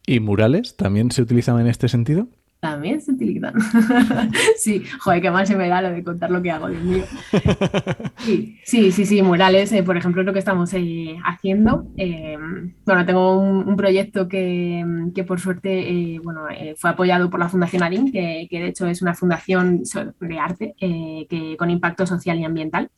[0.06, 2.28] ¿Y murales también se utilizan en este sentido?
[2.62, 3.54] También se utilizan.
[4.56, 7.04] sí, joder, qué mal se me da lo de contar lo que hago, Dios mío.
[8.18, 11.88] Sí, sí, sí, sí murales, eh, por ejemplo, es lo que estamos eh, haciendo.
[11.96, 12.38] Eh,
[12.86, 16.42] bueno, tengo un, proyecto que, que, por suerte bueno,
[16.76, 19.82] fue apoyado por la Fundación ARIN, que, que, de hecho es una fundación
[20.20, 22.92] de arte que, con impacto social y ambiental.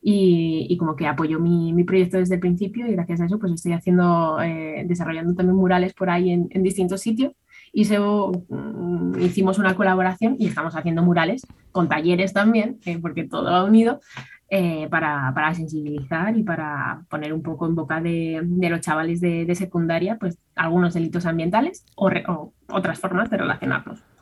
[0.00, 3.38] Y, y, como que apoyó mi, mi, proyecto desde el principio y gracias a eso
[3.38, 4.38] pues estoy haciendo,
[4.86, 7.32] desarrollando también murales por ahí en, en distintos sitios
[7.72, 13.24] y se, mm, hicimos una colaboración y estamos haciendo murales con talleres también, eh, porque
[13.24, 14.00] todo va unido,
[14.50, 19.22] eh, para, para, sensibilizar y para poner un poco en boca de, de los chavales
[19.22, 22.10] de, de, secundaria pues algunos delitos ambientales o,
[22.68, 23.38] otras formas de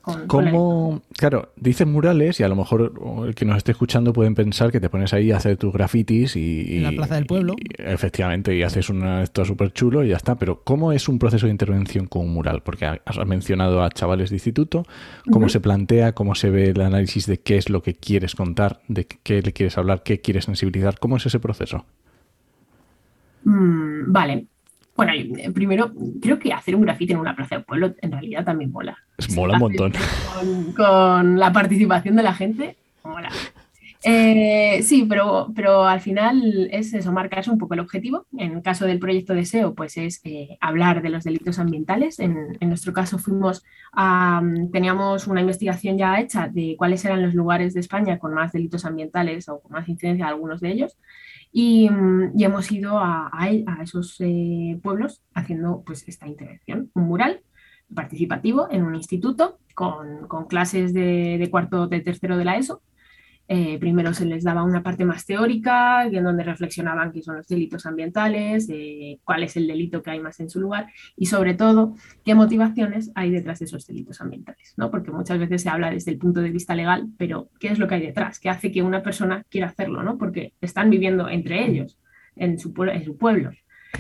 [0.03, 1.03] ¿Cómo?
[1.17, 2.95] claro, dices murales y a lo mejor
[3.27, 6.37] el que nos esté escuchando pueden pensar que te pones ahí a hacer tus grafitis
[6.37, 6.79] y...
[6.79, 7.55] En la plaza del pueblo.
[7.77, 10.37] efectivamente, y haces una, esto súper chulo y ya está.
[10.37, 12.63] Pero ¿cómo es un proceso de intervención con un mural?
[12.63, 14.85] Porque has mencionado a chavales de instituto,
[15.31, 16.13] ¿cómo se plantea?
[16.15, 18.81] ¿Cómo se ve el análisis de qué es lo que quieres contar?
[18.89, 20.03] ¿De qué le quieres hablar?
[20.03, 20.99] ¿Qué quieres sensibilizar?
[20.99, 21.85] ¿Cómo es ese proceso?
[23.45, 24.47] Mm, vale,
[25.01, 28.45] bueno, eh, primero, creo que hacer un grafite en una plaza de pueblo en realidad
[28.45, 28.99] también mola.
[29.35, 29.93] mola un montón.
[30.77, 33.31] Con, la participación de la gente, mola.
[34.03, 38.27] Eh, sí, pero, pero al final es eso, marcar un poco el objetivo.
[38.37, 42.19] En el caso del proyecto de SEO, pues es eh, hablar de los delitos ambientales.
[42.19, 47.73] En, nuestro caso fuimos a, teníamos una investigación ya hecha de cuáles eran los lugares
[47.73, 50.99] de España con más delitos ambientales o con más incidencia, algunos de ellos.
[51.53, 53.31] Mm, y, hemos ido a,
[53.83, 57.43] esos eh, pueblos haciendo pues esta intervención, un mural
[57.95, 62.83] participativo en un instituto con, con clases de, de, cuarto, de tercero de la ESO
[63.53, 67.49] eh, primero se les daba una parte más teórica, en donde reflexionaban qué son los
[67.49, 70.87] delitos ambientales, eh, cuál es el delito que hay más en su lugar
[71.17, 74.89] y sobre todo qué motivaciones hay detrás de esos delitos ambientales, ¿no?
[74.93, 77.89] Porque muchas veces se habla desde el punto de vista legal, pero ¿qué es lo
[77.89, 78.39] que hay detrás?
[78.39, 80.17] ¿Qué hace que una persona quiera hacerlo, ¿no?
[80.17, 81.99] Porque están viviendo entre ellos,
[82.37, 83.51] en su, en su pueblo.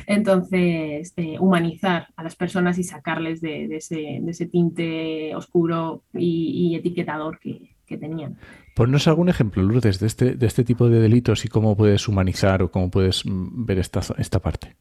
[0.06, 7.74] Entonces, eh, humanizar a las personas y sacarles de, ese, tinte oscuro y, etiquetador que,
[7.84, 8.36] que tenían.
[8.74, 12.62] Ponnos algún ejemplo, Lourdes, de este, de este tipo de delitos y cómo puedes humanizar
[12.62, 14.76] o cómo puedes mm, ver esta, esta parte.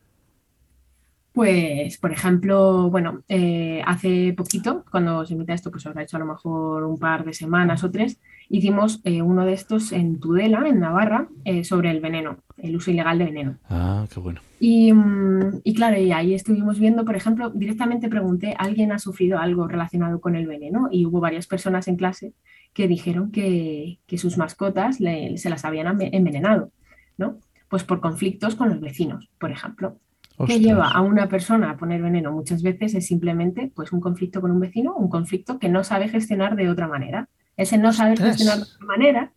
[1.39, 6.19] Pues, por ejemplo, bueno, eh, hace poquito, cuando se invita esto, pues habrá hecho a
[6.19, 10.67] lo mejor un par de semanas o tres, hicimos eh, uno de estos en Tudela,
[10.67, 13.57] en Navarra, eh, sobre el veneno, el uso ilegal de veneno.
[13.69, 14.41] Ah, qué bueno.
[14.59, 19.39] Y, mm, y, claro, y ahí estuvimos viendo, por ejemplo, directamente pregunté, ¿alguien ha sufrido
[19.39, 20.89] algo relacionado con el veneno?
[20.91, 22.33] Y hubo varias personas en clase
[22.73, 26.73] que dijeron que, sus mascotas se las habían envenenado,
[27.17, 27.37] ¿no?
[27.69, 29.99] Pues por conflictos con los vecinos, por ejemplo.
[30.45, 32.31] ¿Qué lleva a una persona a poner veneno?
[32.31, 36.07] Muchas veces es simplemente pues, un conflicto con un vecino, un conflicto que no sabe
[36.07, 37.27] gestionar de otra manera.
[37.57, 39.33] Ese no saber gestionar de otra manera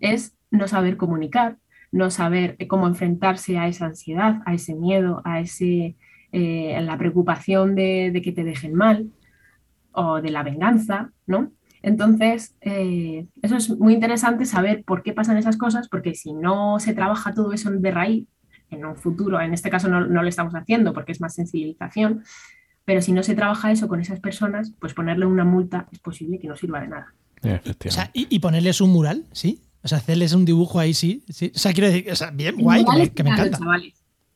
[0.00, 1.56] es no saber comunicar,
[1.90, 5.96] no saber cómo enfrentarse a esa ansiedad, a ese miedo, a ese,
[6.32, 9.10] eh, la preocupación de, de, que te dejen mal
[9.92, 11.52] o de la venganza, ¿no?
[11.82, 16.78] Entonces, eh, eso es muy interesante saber por qué pasan esas cosas, porque si no
[16.78, 18.26] se trabaja todo eso de raíz,
[18.76, 22.24] en un futuro, en este caso no, lo estamos haciendo porque es más sensibilización,
[22.84, 26.38] pero si no se trabaja eso con esas personas, pues ponerle una multa es posible
[26.38, 27.14] que no sirva de nada.
[27.44, 29.62] O sea, y, ponerles un mural, ¿sí?
[29.82, 31.24] O sea, hacerles un dibujo ahí, sí.
[31.28, 31.52] sí.
[31.54, 33.58] O sea, quiero decir, o sea, bien, guay, que me, encanta.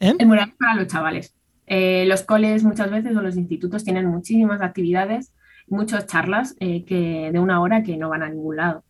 [0.01, 0.15] ¿Eh?
[0.19, 1.35] El mural es para los chavales.
[1.67, 5.33] Eh, los coles muchas veces o los institutos tienen muchísimas actividades
[5.67, 8.85] muchas charlas eh, que, de una hora que no van a ningún lado.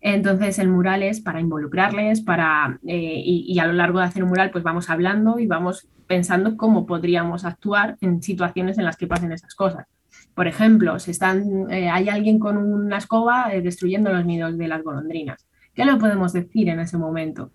[0.00, 4.30] Entonces el mural es para involucrarles, para, eh, y, a lo largo de hacer un
[4.30, 9.06] mural pues vamos hablando y vamos pensando cómo podríamos actuar en situaciones en las que
[9.06, 9.86] pasen esas cosas.
[10.34, 14.82] Por ejemplo, si están, eh, hay alguien con una escoba destruyendo los nidos de las
[14.82, 15.46] golondrinas.
[15.74, 17.52] ¿Qué le podemos decir en ese momento?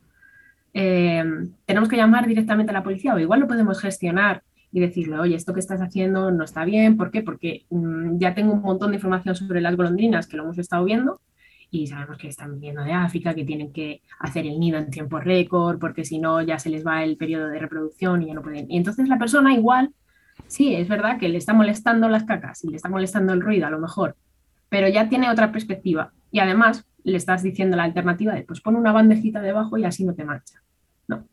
[0.71, 5.36] ¿Tenemos que llamar directamente a la policía o igual lo podemos gestionar y decirle, oye,
[5.36, 6.97] esto que estás haciendo no está bien.
[6.97, 7.21] ¿Por qué?
[7.21, 10.84] Porque mm, ya tengo un montón de información sobre las golondrinas que lo hemos estado
[10.84, 11.21] viendo
[11.71, 15.19] y sabemos que están viniendo de África, que tienen que hacer el nido en tiempo
[15.19, 18.41] récord, porque si no ya se les va el periodo de reproducción y ya no
[18.41, 18.69] pueden.
[18.69, 19.93] Y entonces la persona igual,
[20.47, 23.67] sí, es verdad que le está molestando las cacas y le está molestando el ruido
[23.67, 24.15] a lo mejor,
[24.69, 26.12] pero ya tiene otra perspectiva.
[26.32, 30.04] Y además le estás diciendo la alternativa de, pues pon una bandejita debajo y así
[30.04, 30.62] no te mancha.
[31.08, 31.28] ¿no?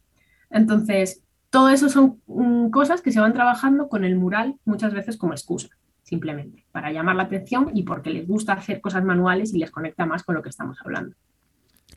[0.51, 5.17] Entonces, todo eso son mm, cosas que se van trabajando con el mural muchas veces
[5.17, 5.69] como excusa,
[6.03, 10.07] simplemente, para llamar la atención y porque les gusta hacer cosas manuales y les conecta
[10.07, 11.15] más con lo que estamos hablando.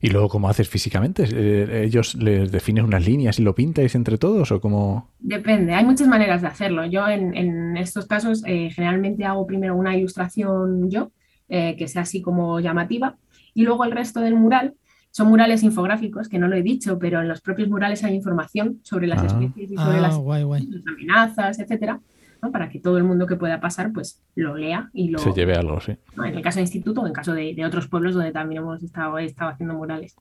[0.01, 1.23] ¿Y luego cómo haces físicamente?
[1.31, 5.09] Eh, ¿Ellos les definen unas líneas y lo pintáis entre todos o cómo...?
[5.19, 6.85] Depende, hay muchas maneras de hacerlo.
[6.85, 11.11] Yo en, estos casos eh, generalmente hago primero una ilustración yo
[11.47, 13.15] eh, que sea así como llamativa.
[13.53, 14.73] Y luego el resto del mural
[15.11, 18.81] son murales infográficos, que no lo he dicho, pero en los propios murales hay información
[18.83, 19.27] sobre las Ah.
[19.27, 20.67] especies y sobre Ah, las, guay, guay.
[20.67, 22.01] las amenazas, etcétera,
[22.45, 22.51] ¿no?
[22.51, 25.55] para que todo el mundo que pueda pasar pues lo lea y lo, Se lleve
[25.55, 25.97] algo, sí.
[26.15, 26.25] ¿no?
[26.25, 28.81] en el caso del instituto o en caso de, de otros pueblos donde también hemos
[28.83, 30.15] estado, he estado haciendo murales.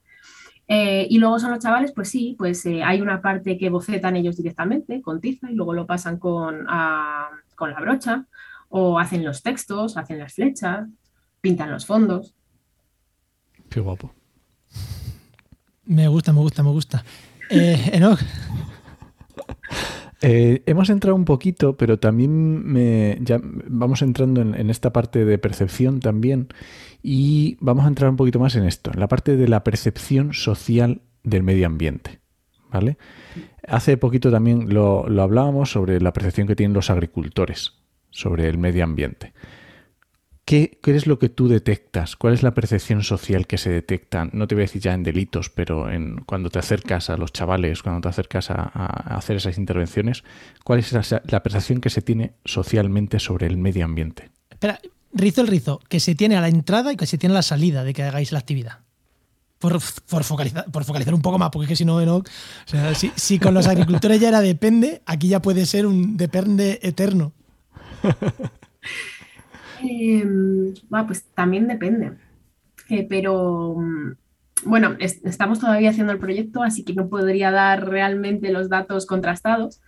[0.66, 4.16] Eh, y luego son los chavales, pues sí, pues eh, hay una parte que bocetan
[4.16, 8.24] ellos directamente con tiza y luego lo pasan con, a- con la brocha
[8.70, 10.88] o hacen los textos, hacen las flechas,
[11.42, 12.34] pintan los fondos.
[13.68, 14.12] Qué guapo.
[15.84, 17.04] Me gusta, me gusta, me gusta.
[17.50, 18.18] Eh, Enoch,
[20.26, 22.74] Eh, hemos entrado un poquito, pero también
[23.22, 26.48] ya vamos entrando en, esta parte de percepción también
[27.02, 30.32] y vamos a entrar un poquito más en esto, en la parte de la percepción
[30.32, 32.20] social del medio ambiente.
[32.70, 32.96] ¿Vale?
[33.68, 37.74] Hace poquito también lo hablábamos sobre la percepción que tienen los agricultores
[38.14, 39.34] sobre el medio ambiente.
[40.44, 42.16] ¿Qué, ¿Qué es lo que tú detectas?
[42.16, 44.28] ¿Cuál es la percepción social que se detecta?
[44.32, 47.32] No te voy a decir ya en delitos, pero en cuando te acercas a los
[47.32, 50.22] chavales, cuando te acercas a, a hacer esas intervenciones,
[50.62, 54.30] ¿cuál es la, la percepción que se tiene socialmente sobre el medio ambiente?
[54.50, 54.80] espera,
[55.12, 57.42] rizo el rizo, que se tiene a la entrada y que se tiene a la
[57.42, 58.80] salida de que hagáis la actividad.
[59.58, 62.68] Por, por focalizar, por focalizar un poco más, porque es que si no, Enoch, o
[62.68, 66.80] sea, si, si con los agricultores ya era depende, aquí ya puede ser un depende
[66.82, 67.32] eterno.
[69.82, 70.24] Eh,
[70.88, 72.12] bueno, pues también depende.
[72.90, 74.12] Eh, pero mm,
[74.66, 79.06] bueno, es- estamos todavía haciendo el proyecto, así que no podría dar realmente los datos
[79.06, 79.80] contrastados,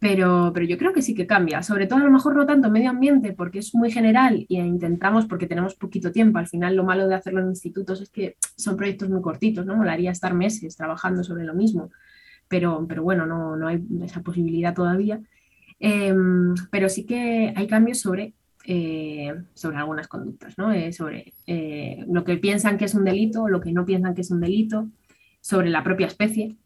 [0.00, 1.62] pero, pero yo creo que sí que cambia.
[1.62, 5.26] Sobre todo a lo mejor no tanto medio ambiente, porque es muy general y intentamos,
[5.26, 6.38] porque tenemos poquito tiempo.
[6.38, 9.76] Al final lo malo de hacerlo en institutos es que son proyectos muy cortitos, ¿no?
[9.76, 11.90] Molaría estar meses trabajando sobre lo mismo,
[12.48, 15.20] pero, pero bueno, no, no hay esa posibilidad todavía.
[15.78, 20.70] Em, pero sí que hay cambios sobre, eh, sobre algunas conductas, ¿no?
[20.72, 24.20] Eh, sobre eh, lo que piensan que es un delito, lo que no piensan que
[24.20, 24.88] es un delito,
[25.40, 26.56] sobre la propia especie.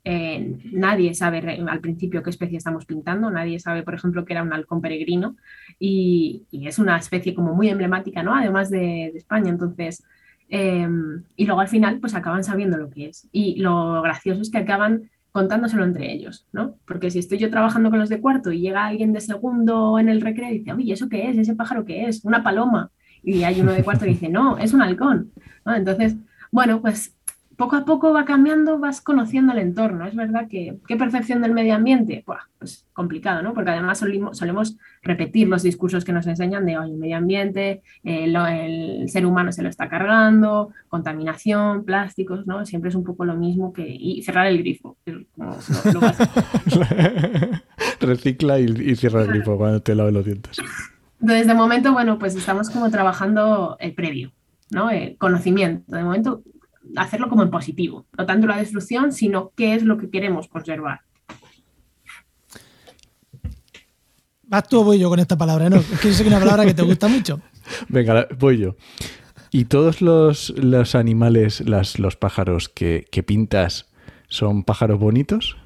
[0.73, 4.53] Nadie sabe al principio qué especie estamos pintando, nadie sabe, por ejemplo, que era un
[4.53, 5.37] halcón peregrino
[5.79, 8.35] y, es una especie como muy emblemática, ¿no?
[8.35, 10.03] Además de, de España, entonces...
[10.49, 13.29] y luego al final, pues acaban sabiendo lo que es.
[13.31, 16.77] Y lo gracioso es que acaban contándoselo entre ellos, ¿no?
[16.85, 20.09] Porque si estoy yo trabajando con los de cuarto y llega alguien de segundo en
[20.09, 21.37] el recreo y dice, oye, ¿eso qué es?
[21.37, 22.25] ¿Ese pájaro qué es?
[22.25, 22.93] Una paloma.
[23.21, 25.33] Y hay uno de cuarto que dice, no, es un halcón.
[25.67, 26.15] Entonces,
[26.53, 27.14] bueno, pues
[27.57, 30.07] poco a poco va cambiando, vas conociendo el entorno.
[30.07, 32.23] Es verdad que, ¿qué percepción del medio ambiente?
[32.27, 33.55] Buah, pues complicado, ¿no?
[33.55, 37.83] Porque además solimo- solemos repetir los discursos que nos enseñan de, oye, el medio ambiente,
[38.03, 42.65] eh, lo- el ser humano se lo está cargando, contaminación, plásticos, ¿no?
[42.67, 43.87] Siempre es un poco lo mismo que...
[43.89, 44.97] Y cerrar el grifo.
[45.37, 46.01] como lo- lo.
[48.01, 50.57] Recicla y, y cierra el grifo cuando te laves los dientes.
[51.21, 54.33] Entonces, de momento, bueno, pues estamos como trabajando el previo,
[54.71, 54.91] ¿no?
[54.91, 55.95] El conocimiento.
[55.97, 56.43] De momento,
[56.97, 58.07] hacerlo como en positivo.
[58.17, 61.01] No tanto la destrucción, sino qué es lo que queremos conservar.
[64.43, 65.85] ¿Vas tú o voy yo con esta palabra, Enoch?
[65.93, 67.41] Es que yo sé que es una palabra que te gusta mucho.
[67.89, 68.77] Venga, voy yo.
[69.51, 73.87] ¿Y todos los, los animales, las, los pájaros que, que pintas
[74.29, 75.57] son pájaros bonitos?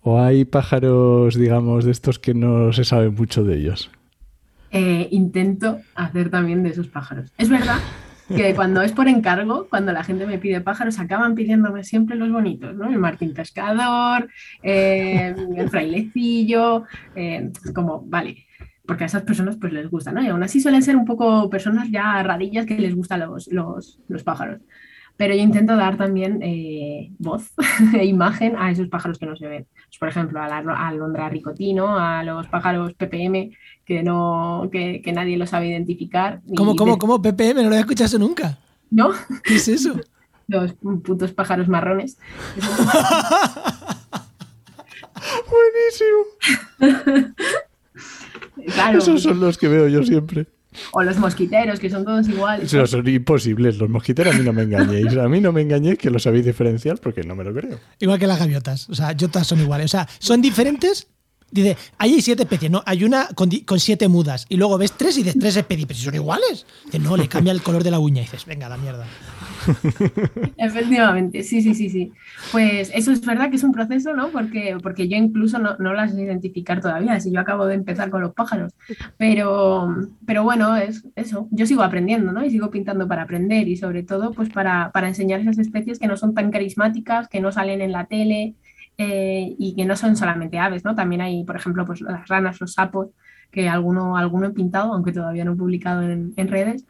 [0.00, 3.90] ¿O hay pájaros, digamos, de estos que no se sabe mucho de ellos?
[4.70, 7.30] Eh, intento hacer también de esos pájaros.
[7.36, 7.78] Es verdad
[8.36, 12.30] que cuando es por encargo, cuando la gente me pide pájaros, acaban pidiéndome siempre los
[12.30, 12.88] bonitos, ¿no?
[12.88, 14.28] El Martín Pescador,
[14.62, 18.46] eh, el frailecillo, eh, como, vale,
[18.86, 20.22] porque a esas personas pues les gusta, ¿no?
[20.22, 24.00] Y aún así suelen ser un poco personas ya rarillas que les gustan los, los,
[24.08, 24.60] los pájaros.
[25.16, 27.52] Pero yo intento dar también eh, voz
[27.94, 29.66] e imagen a esos pájaros que no se ven.
[29.92, 30.56] Pues, por ejemplo, a la
[30.88, 33.50] alondra ricotino, a los pájaros PPM
[33.84, 36.40] que, no, que, que nadie lo sabe identificar.
[36.56, 37.20] ¿Cómo, cómo, de- cómo?
[37.20, 38.56] PPM, no lo había escuchado nunca.
[38.90, 39.10] ¿No?
[39.44, 39.94] ¿Qué es eso?
[40.48, 42.16] Los putos pájaros marrones.
[46.80, 47.34] Buenísimo.
[48.74, 50.46] Claro, Esos son los que veo yo siempre.
[50.92, 52.72] O los mosquiteros, que son todos iguales.
[52.72, 53.78] Esos son imposibles.
[53.78, 55.16] Los mosquiteros a mí no me engañéis.
[55.16, 57.78] A mí no me engañéis que lo sabéis diferenciar porque no me lo creo.
[57.98, 58.88] Igual que las gaviotas.
[58.88, 59.86] O sea, yotas son iguales.
[59.86, 61.08] O sea, son diferentes.
[61.52, 62.82] Dice, ahí hay siete especies, ¿no?
[62.86, 64.46] Hay una con, siete mudas.
[64.48, 65.86] Y luego ves tres y dices tres especies.
[65.86, 66.66] Pero si son iguales.
[66.86, 68.22] Dice, no, le cambia el color de la uña.
[68.22, 69.06] Y dices, venga, la mierda.
[70.56, 72.12] Efectivamente, sí, sí, sí, sí.
[72.50, 74.28] Pues eso es verdad que es un proceso, ¿no?
[74.30, 78.10] Porque, porque yo incluso no, no las sé identificar todavía, si yo acabo de empezar
[78.10, 78.72] con los pájaros.
[79.18, 79.94] Pero,
[80.26, 81.48] pero bueno, es eso.
[81.50, 82.44] Yo sigo aprendiendo, ¿no?
[82.44, 86.06] Y sigo pintando para aprender y sobre todo, pues para, para enseñar esas especies que
[86.06, 88.54] no son tan carismáticas, que no salen en la tele
[88.98, 90.94] eh, y que no son solamente aves, ¿no?
[90.94, 93.08] También hay, por ejemplo, pues las ranas, los sapos,
[93.50, 96.84] que alguno, alguno he pintado, aunque todavía no he publicado en, redes.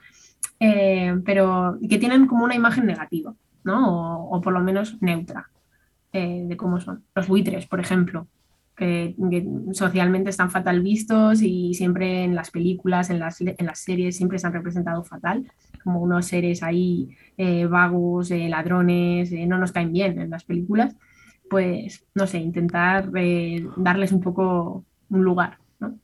[0.61, 3.35] eh, pero que tienen como una imagen negativa,
[3.65, 4.27] ¿no?
[4.29, 5.51] O, por lo menos neutra
[6.13, 7.05] eh, de cómo son.
[7.15, 8.29] Los buitres, por ejemplo,
[8.77, 9.15] que,
[9.73, 14.39] socialmente están fatal vistos y siempre en las películas, en las, en las series, siempre
[14.39, 15.51] se han representado fatal,
[15.85, 20.97] como unos seres ahí eh, vagos, ladrones, no nos caen bien en las películas.
[21.53, 23.11] Pues, no sé, intentar
[23.77, 25.59] darles un poco un lugar.
[25.81, 25.99] ¿no?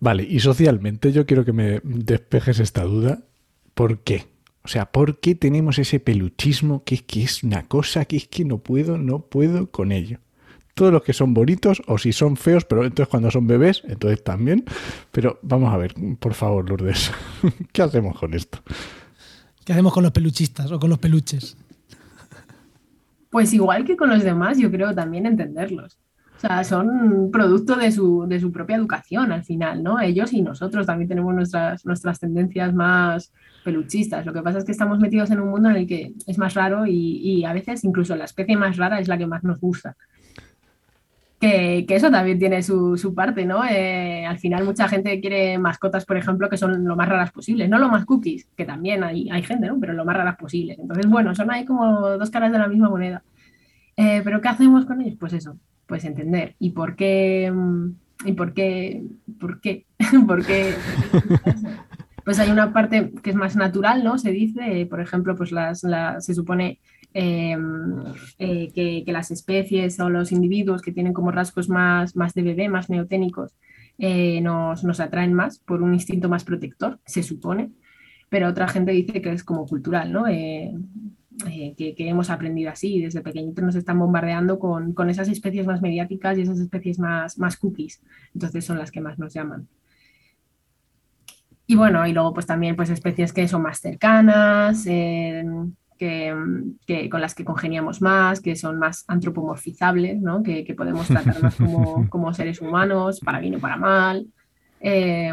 [0.00, 3.18] Vale, y socialmente yo quiero que me despejes esta duda.
[3.74, 4.24] ¿Por qué?
[4.64, 8.28] O sea, ¿por qué tenemos ese peluchismo que es que es una cosa que es
[8.28, 10.20] que no puedo, no puedo con ello?
[10.72, 14.24] Todos los que son bonitos o si son feos, pero entonces cuando son bebés, entonces
[14.24, 14.64] también.
[15.12, 17.12] Pero vamos a ver, por favor, Lourdes,
[17.72, 18.60] ¿qué hacemos con esto?
[19.66, 21.58] ¿Qué hacemos con los peluchistas o con los peluches?
[23.30, 25.98] Pues igual que con los demás, yo creo también entenderlos.
[26.38, 29.98] O sea, son producto de su, de su propia educación al final, ¿no?
[29.98, 33.32] Ellos y nosotros también tenemos nuestras, nuestras tendencias más
[33.64, 34.24] peluchistas.
[34.24, 36.54] Lo que pasa es que estamos metidos en un mundo en el que es más
[36.54, 39.96] raro y, a veces incluso la especie más rara es la que más nos gusta.
[41.40, 43.64] Que, eso también tiene su, parte, ¿no?
[43.64, 47.68] Eh, al final mucha gente quiere mascotas, por ejemplo, que son lo más raras posibles,
[47.68, 49.78] no lo más cookies, que también hay, hay gente, ¿no?
[49.78, 50.78] Pero lo más raras posibles.
[50.78, 53.22] Entonces, bueno, son ahí como dos caras de la misma moneda.
[53.96, 55.16] Eh, pero ¿qué hacemos con ellos?
[55.18, 56.54] Pues eso, pues entender.
[56.58, 57.50] ¿Y por qué?
[57.52, 57.90] Mm,
[58.26, 59.02] ¿Y por qué?
[59.38, 59.86] ¿Por qué?
[60.26, 60.74] ¿Por qué?
[62.24, 64.18] Pues hay una parte que es más natural, ¿no?
[64.18, 65.80] Se dice, por ejemplo, pues las,
[66.18, 66.78] se supone
[67.14, 68.04] em,
[68.38, 68.70] eh,
[69.04, 72.90] que, las especies o los individuos que tienen como rasgos más, más de bebé, más
[72.90, 73.54] neoténicos,
[73.98, 77.70] eh, nos, nos, atraen más por un instinto más protector, se supone,
[78.28, 80.26] pero otra gente dice que es como cultural, ¿no?
[80.28, 80.72] Eh,
[81.46, 83.00] eh, que, hemos aprendido así.
[83.00, 87.56] Desde pequeñitos nos están bombardeando con, esas especies más mediáticas y esas especies más, más
[87.56, 88.02] cookies.
[88.34, 89.68] Entonces son las que más nos llaman.
[91.66, 94.86] Y bueno, y luego pues también pues especies que son más cercanas,
[95.98, 100.42] que, con las que congeniamos más, que son más antropomorfizables, ¿no?
[100.42, 104.26] que, podemos tratarnos como, como, seres humanos, para bien o para mal.
[104.80, 105.32] Eh,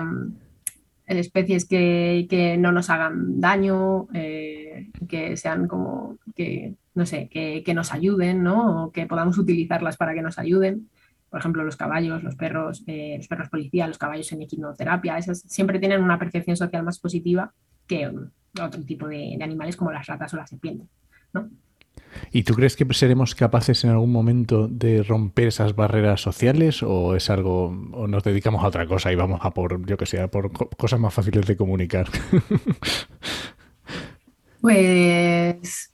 [1.07, 7.93] especies que, no nos hagan daño, eh, que sean como, que, no sé, que, nos
[7.93, 8.85] ayuden, ¿no?
[8.85, 10.89] O que podamos utilizarlas para que nos ayuden.
[11.29, 15.41] Por ejemplo, los caballos, los perros, eh, los perros policía, los caballos en equinoterapia, esas
[15.41, 17.51] siempre tienen una percepción social más positiva
[17.87, 18.11] que
[18.61, 20.87] otro tipo de, de animales como las ratas o las serpientes,
[21.33, 21.49] ¿no?
[22.31, 27.15] ¿Y tú crees que seremos capaces en algún momento de romper esas barreras sociales o
[27.15, 30.25] es algo, o nos dedicamos a otra cosa y vamos a por, yo que sé,
[30.27, 32.07] por cosas más fáciles de comunicar?
[34.61, 35.91] Pues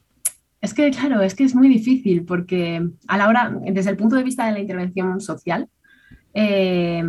[0.62, 4.16] es que, claro, es que es muy difícil porque a la hora, desde el punto
[4.16, 5.68] de vista de la intervención social,
[6.34, 7.04] eh,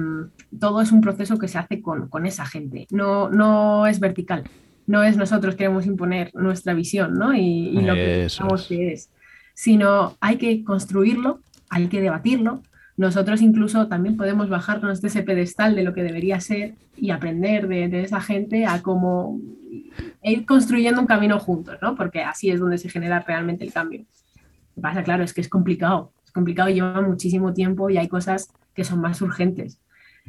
[0.59, 4.43] todo es un proceso que se hace con, esa gente, no, no es vertical
[4.87, 7.35] no es nosotros queremos imponer nuestra visión ¿no?
[7.35, 9.11] y, lo que pensamos que es,
[9.55, 12.63] sino hay que construirlo, hay que debatirlo.
[12.97, 17.69] Nosotros incluso también podemos bajarnos de ese pedestal de lo que debería ser y aprender
[17.69, 19.41] de, esa gente a cómo
[20.23, 21.95] ir construyendo un camino juntos, ¿no?
[21.97, 24.01] porque así es donde se genera realmente el cambio.
[24.01, 28.09] Lo que pasa, claro, es que es complicado, es complicado lleva muchísimo tiempo y hay
[28.09, 29.79] cosas que son más urgentes.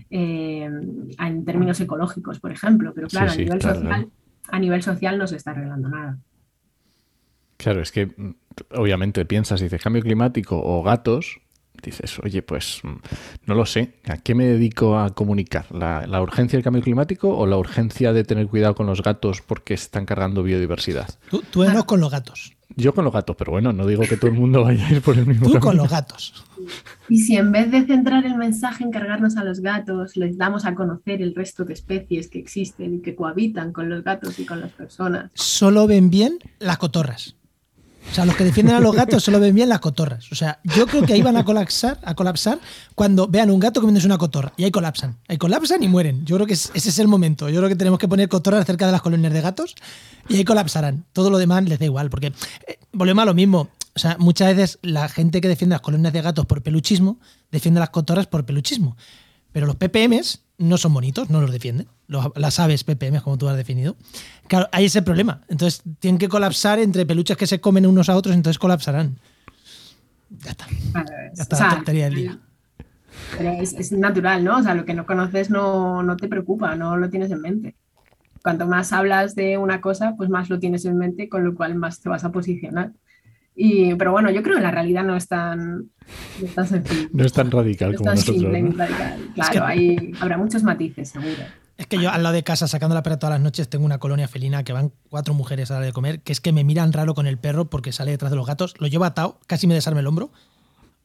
[0.10, 4.10] Eh, en términos ecológicos, por ejemplo, pero claro, a nivel social
[4.50, 6.18] a nivel social no se está arreglando nada.
[7.58, 8.36] Claro, es que mm,
[8.76, 11.40] obviamente piensas, dices cambio climático o gatos,
[11.82, 12.96] dices, oye, pues mm,
[13.46, 15.66] no lo sé, ¿a qué me dedico a comunicar?
[15.72, 19.74] ¿La, urgencia del cambio climático o la urgencia de tener cuidado con los gatos porque
[19.74, 21.08] están cargando biodiversidad?
[21.30, 22.54] Tú, tú eres con los gatos.
[22.76, 25.02] Yo con los gatos, pero bueno, no digo que todo el mundo vaya a ir
[25.02, 26.46] por el mismo Tú con los gatos.
[27.10, 30.66] Y si en vez de centrar el mensaje en cargarnos a los gatos, les damos
[30.66, 34.46] a conocer el resto de especies que existen y que cohabitan con los gatos y
[34.46, 35.32] con las personas.
[35.34, 37.36] Solo ven bien las cotorras.
[38.12, 40.32] O sea, los que defienden a los gatos solo ven bien las cotorras.
[40.32, 42.60] O sea, yo creo que ahí van a colapsar, a colapsar
[42.96, 44.54] cuando vean un gato comiéndose una cotorra.
[44.56, 45.18] Y ahí colapsan.
[45.28, 46.26] Ahí colapsan y mueren.
[46.26, 47.50] Yo creo que ese es el momento.
[47.50, 49.76] Yo creo que tenemos que poner cotorras cerca de las colonias de gatos
[50.30, 51.06] y ahí colapsarán.
[51.14, 52.10] Todo lo demás les da igual.
[52.10, 52.34] Porque
[52.68, 53.70] eh, volvemos a lo mismo.
[53.96, 57.20] O sea, muchas veces la gente que defiende las colonias de gatos por peluchismo
[57.52, 58.96] defiende las cotorras por peluchismo.
[59.52, 61.88] Pero los PPMs no son bonitos, no los defienden.
[62.36, 63.96] las aves PPMs, como tú has definido.
[64.48, 65.42] Claro, hay ese problema.
[65.50, 69.20] Entonces tienen que colapsar entre peluches que se comen unos a otros, entonces colapsarán.
[70.30, 70.66] Ya está.
[71.36, 72.40] ya está la tontería del día.
[73.40, 74.58] es, natural, ¿no?
[74.58, 77.76] O sea, lo que no conoces no, no te preocupa, no lo tienes en mente.
[78.42, 81.76] Cuanto más hablas de una cosa, pues más lo tienes en mente, con lo cual
[81.76, 82.94] más te vas a posicionar
[83.56, 85.78] pero bueno, yo creo que la realidad no es tan,
[86.40, 88.54] no es tan No es tan radical como nosotros.
[89.36, 89.66] Claro,
[90.20, 91.44] habrá muchos matices, seguro.
[91.78, 93.98] Es que yo al lado de casa, sacando la perra todas las noches, tengo una
[93.98, 96.94] colonia felina que van cuatro mujeres a la de comer, que es que me miran
[96.94, 99.74] raro con el perro porque sale detrás de los gatos, lo llevo atado, casi me
[99.74, 100.32] desarme el hombro.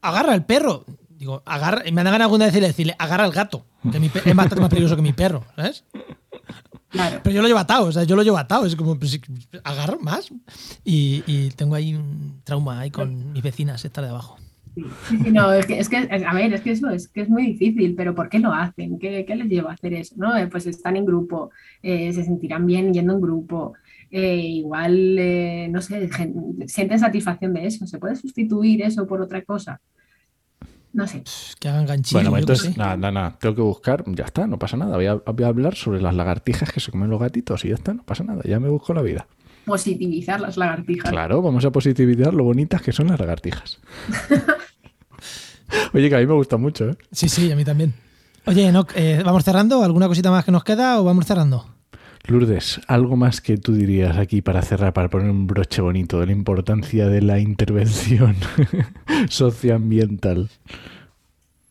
[0.03, 0.85] ¡Agarra el perro!
[1.09, 1.83] Digo, agarra.
[1.87, 4.61] Y me dan ganas alguna vez de decirle, agarra el gato, que mi es bastante
[4.61, 5.85] más peligroso que mi perro, ¿sabes?
[6.91, 7.21] Claro.
[7.23, 9.21] Pero yo lo llevo atado, o sea, yo lo llevo atado, es como, pues,
[9.63, 10.31] agarra más.
[10.85, 14.39] Y, y tengo ahí un trauma ahí con mis vecinas, estas de abajo.
[15.09, 17.29] Sí, sí, no, es que, es que, a ver, es que eso es que es
[17.29, 18.99] muy difícil, pero ¿por qué lo hacen?
[18.99, 20.15] ¿Qué, qué les lleva a hacer eso?
[20.17, 20.37] ¿no?
[20.37, 21.51] Eh, Pues están en grupo,
[21.83, 23.75] eh, se sentirán bien yendo en grupo,
[24.11, 26.09] eh, igual, eh, no sé,
[26.67, 27.87] sienten satisfacción de eso.
[27.87, 29.81] ¿Se puede sustituir eso por otra cosa?
[30.93, 31.23] No sé.
[31.61, 33.39] Que hagan ganchillo, Bueno, entonces, nada, nada, nada.
[33.39, 34.97] Tengo que buscar, ya está, no pasa nada.
[34.97, 37.75] Voy a, voy a hablar sobre las lagartijas que se comen los gatitos y ya
[37.75, 38.43] está, no pasa nada.
[38.45, 39.27] Ya me busco la vida.
[39.65, 41.11] Positivizar las lagartijas.
[41.11, 43.79] Claro, vamos a positivizar lo bonitas que son las lagartijas.
[45.93, 46.97] Oye, que a mí me gusta mucho, ¿eh?
[47.13, 47.93] Sí, sí, a mí también.
[48.47, 49.85] Oye, Enoch, eh, ¿vamos cerrando?
[49.85, 51.68] ¿Alguna cosita más que nos queda o vamos cerrando?
[52.29, 56.27] Lourdes, algo más que tú dirías aquí para cerrar, para poner un broche bonito de
[56.27, 58.37] la importancia de la intervención
[59.31, 60.51] socioambiental.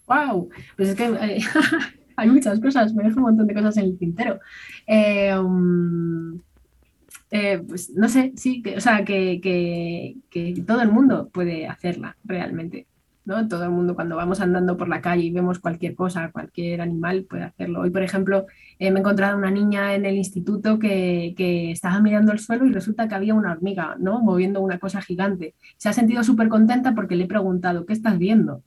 [0.07, 0.49] ¡Wow!
[0.75, 1.39] Pues es que eh,
[2.15, 4.39] hay muchas cosas, me dejo un montón de cosas en el tintero.
[4.87, 6.39] Eh, um,
[7.29, 12.87] eh, pues no sé, sí, o sea, que- que todo el mundo puede hacerla realmente,
[13.27, 13.45] ¿no?
[13.47, 17.25] Todo el mundo cuando vamos andando por la calle y vemos cualquier cosa, cualquier animal
[17.29, 17.81] puede hacerlo.
[17.81, 18.45] Hoy, por ejemplo,
[18.79, 22.65] eh, me he encontrado una niña en el instituto que, que estaba mirando el suelo
[22.65, 24.21] y resulta que había una hormiga, ¿no?
[24.21, 25.55] Moviendo una cosa gigante.
[25.75, 28.63] Se ha sentido súper contenta porque le he preguntado, ¿qué estás viendo?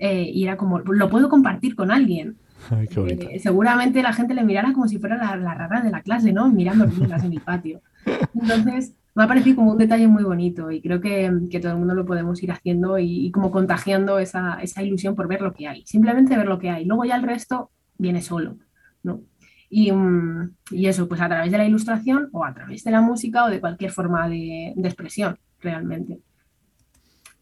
[0.00, 2.36] Eh, y era como, lo puedo compartir con alguien.
[2.70, 3.28] Ay, qué bonito.
[3.30, 6.32] Eh, seguramente la gente le mirara como si fuera la, la rara de la clase,
[6.32, 6.50] ¿no?
[6.50, 7.82] Mirando hormigas en el patio.
[8.34, 11.78] Entonces, me ha parecido como un detalle muy bonito y creo que, que todo el
[11.78, 15.52] mundo lo podemos ir haciendo y, y como contagiando esa, esa ilusión por ver lo
[15.52, 15.84] que hay.
[15.86, 16.84] Simplemente ver lo que hay.
[16.86, 18.56] Luego ya el resto viene solo,
[19.02, 19.20] ¿no?
[19.68, 23.00] Y, mm, y eso, pues a través de la ilustración o a través de la
[23.00, 26.20] música o de cualquier forma de, de expresión, realmente.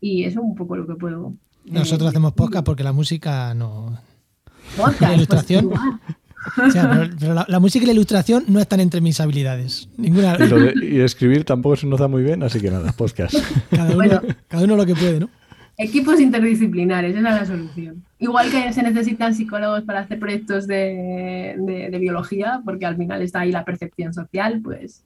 [0.01, 1.35] Y eso es un poco lo que puedo.
[1.67, 3.99] eh, Nosotros hacemos podcast porque la música no.
[4.77, 5.71] podcast, la pues, ilustración.
[6.67, 9.89] O sea, pero, pero la, la música y la ilustración no están entre mis habilidades.
[9.97, 10.37] Ninguna.
[10.39, 13.35] Y, lo de- y escribir tampoco se nos da muy bien, así que nada, podcast.
[13.71, 14.21] Cada uno, Bueno.
[14.49, 15.29] cada uno lo que puede, ¿no?
[15.77, 18.05] Equipos interdisciplinares, esa es la solución.
[18.19, 23.23] Igual que se necesitan psicólogos para hacer proyectos de, de- de biología, porque al final
[23.23, 25.05] está ahí la percepción social, pues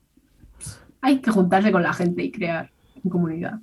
[1.01, 2.71] hay que juntarse con la gente y crear
[3.05, 3.59] en comunidad.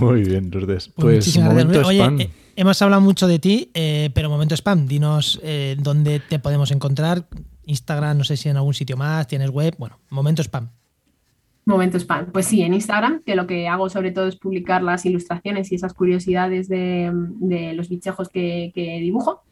[0.00, 0.88] Muy bien, Lourdes.
[0.88, 1.88] Pues Pues, muchísimas momento gracias.
[1.88, 2.20] Oye, spam.
[2.20, 4.86] eh, hemos hablado mucho de ti, eh, pero momento spam.
[4.86, 7.26] Dinos eh, dónde te podemos encontrar.
[7.66, 9.74] Instagram, no sé si en algún sitio más, tienes web.
[9.78, 10.68] Bueno, momento spam.
[11.66, 12.32] Momento spam.
[12.32, 15.74] Pues sí, en Instagram, que lo que hago sobre todo es publicar las ilustraciones y
[15.76, 19.42] esas curiosidades de, de los bichejos que, que dibujo.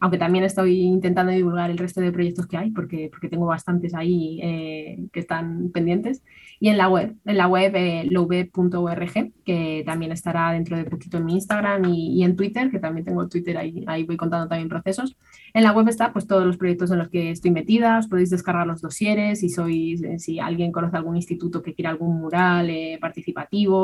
[0.00, 3.94] Aunque también estoy intentando divulgar el resto de proyectos que hay, porque, porque tengo bastantes
[3.94, 6.22] ahí eh, que están pendientes.
[6.64, 11.16] Y en la web, en la web eh, loweb.org, que también estará dentro de poquito
[11.18, 14.68] en mi Instagram y, en Twitter, que también tengo Twitter, ahí, ahí voy contando también
[14.68, 15.16] procesos.
[15.54, 18.30] En la web está pues todos los proyectos en los que estoy metida, os podéis
[18.30, 22.70] descargar los dosieres si sois, eh, si alguien conoce algún instituto que quiera algún mural
[22.70, 23.76] eh, participativo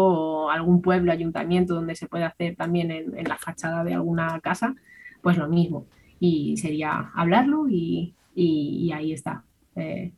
[0.47, 4.39] o algún pueblo, ayuntamiento donde se puede hacer también en, en la fachada de alguna
[4.41, 4.77] casa,
[5.21, 5.87] pues lo mismo.
[6.21, 9.43] Y sería hablarlo y, y- y ahí está.
[9.75, 10.13] eh,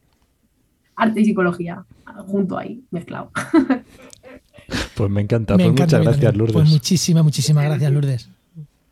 [1.03, 1.85] arte y psicología
[2.27, 3.31] junto ahí, mezclado.
[4.95, 5.55] Pues me encanta.
[5.57, 6.37] Me Pues encanta, muchas gracias.
[6.37, 6.53] Lourdes.
[6.53, 8.31] Pues muchísimas, muchísimas gracias, Lourdes.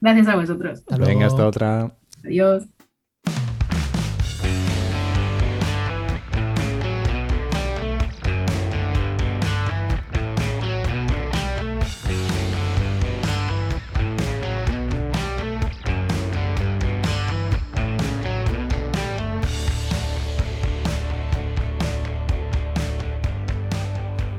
[0.00, 0.82] Gracias a vosotros.
[0.88, 1.92] Hasta Venga, hasta otra.
[2.24, 2.64] Adiós.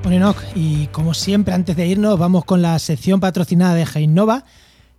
[0.09, 4.43] Bueno, Enoch, y como siempre, antes de irnos, vamos con la sección patrocinada de Heinova.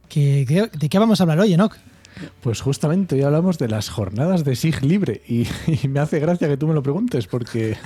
[0.09, 1.75] Que, ¿De qué vamos a hablar hoy, Enoch?
[2.41, 5.49] Pues justamente hoy hablamos de las jornadas de SIG libre y,
[5.83, 7.77] y me hace gracia que tú me lo preguntes porque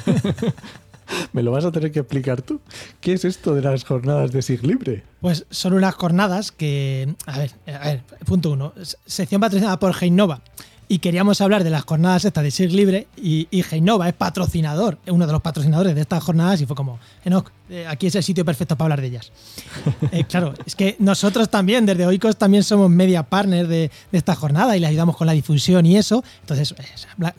[1.32, 2.60] me lo vas a tener que explicar tú.
[3.00, 5.02] ¿Qué es esto de las jornadas de SIG libre?
[5.22, 7.14] Pues son unas jornadas que.
[7.24, 8.74] A ver, a ver, punto uno.
[9.06, 10.42] Sección patrocinada por Heinova.
[10.88, 13.06] Y queríamos hablar de las jornadas estas de SIG Libre.
[13.16, 16.60] Y, y Heinova es patrocinador, es uno de los patrocinadores de estas jornadas.
[16.60, 19.32] Y fue como, Enoch, eh, aquí es el sitio perfecto para hablar de ellas.
[20.12, 24.36] Eh, claro, es que nosotros también, desde Oikos, también somos media partner de, de esta
[24.36, 26.22] jornada y le ayudamos con la difusión y eso.
[26.40, 26.74] Entonces,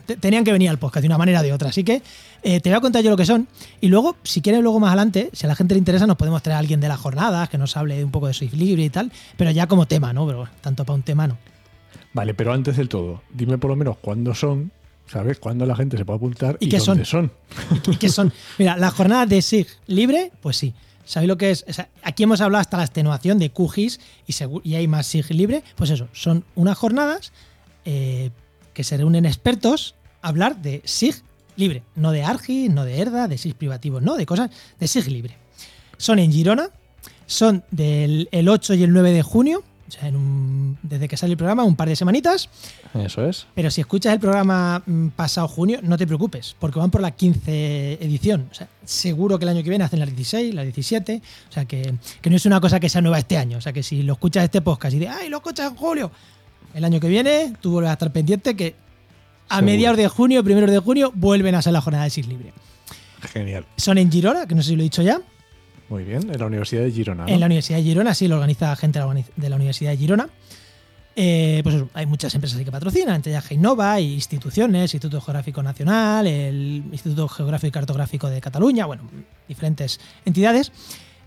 [0.08, 1.70] eh, tenían que venir al podcast de una manera o de otra.
[1.70, 2.02] Así que
[2.42, 3.48] eh, te voy a contar yo lo que son.
[3.80, 6.42] Y luego, si quieres, luego más adelante, si a la gente le interesa, nos podemos
[6.42, 8.90] traer a alguien de las jornadas que nos hable un poco de Swift Libre y
[8.90, 9.10] tal.
[9.36, 10.26] Pero ya como tema, ¿no?
[10.26, 11.36] Pero tanto para un tema, no.
[12.16, 14.72] Vale, pero antes del todo, dime por lo menos cuándo son
[15.06, 15.38] ¿Sabes?
[15.38, 17.30] Cuándo la gente se puede apuntar ¿Y y, qué dónde son.
[17.86, 18.32] ¿Y qué son?
[18.58, 20.74] Mira, las jornadas de SIG libre, pues sí.
[21.04, 21.64] ¿Sabéis lo que es?
[21.68, 24.00] O sea, aquí hemos hablado hasta la extenuación de QGIS
[24.64, 25.62] y, hay más SIG libre.
[25.76, 27.32] Pues eso, son unas jornadas
[27.84, 28.30] eh,
[28.74, 31.22] que se reúnen expertos a hablar de SIG
[31.54, 31.84] libre.
[31.94, 34.50] No de ARGI, no de ERDA, de SIG privativo, no, de cosas
[34.80, 35.36] de SIG libre.
[35.98, 36.70] Son en Girona,
[37.26, 41.16] son del el 8 y el 9 de junio, o sea, en un- desde que
[41.16, 42.48] sale el programa, un par de semanitas.
[42.94, 43.46] Eso es.
[43.54, 47.10] Pero si escuchas el programa mm, pasado junio, no te preocupes, porque van por la
[47.12, 48.48] 15 edición.
[48.50, 51.22] O sea, seguro que el año que viene hacen las 16, las 17.
[51.48, 53.58] O sea, que, que no es una cosa que sea nueva este año.
[53.58, 56.10] O sea, que si lo escuchas este podcast y dices, ¡ay, lo escuchas en julio!
[56.74, 58.74] El año que viene, tú vuelves a estar pendiente que
[59.48, 59.66] a Seguro.
[59.72, 62.52] mediados de junio, primeros de junio, vuelven a ser la jornada de SIG Libre.
[63.32, 63.64] Genial.
[63.76, 65.20] Son en Girona, que no sé si lo he dicho ya.
[65.88, 66.30] Muy bien.
[66.30, 67.24] En la Universidad de Girona.
[67.24, 67.28] ¿no?
[67.32, 69.00] En la Universidad de Girona, sí, lo organiza gente
[69.36, 70.28] de la Universidad de Girona.
[71.18, 76.26] Eh, pues hay muchas empresas que patrocinan, entre ellas Geinova y instituciones, Instituto Geográfico Nacional,
[76.26, 79.04] el Instituto Geográfico y Cartográfico de Cataluña, bueno,
[79.48, 80.72] diferentes entidades.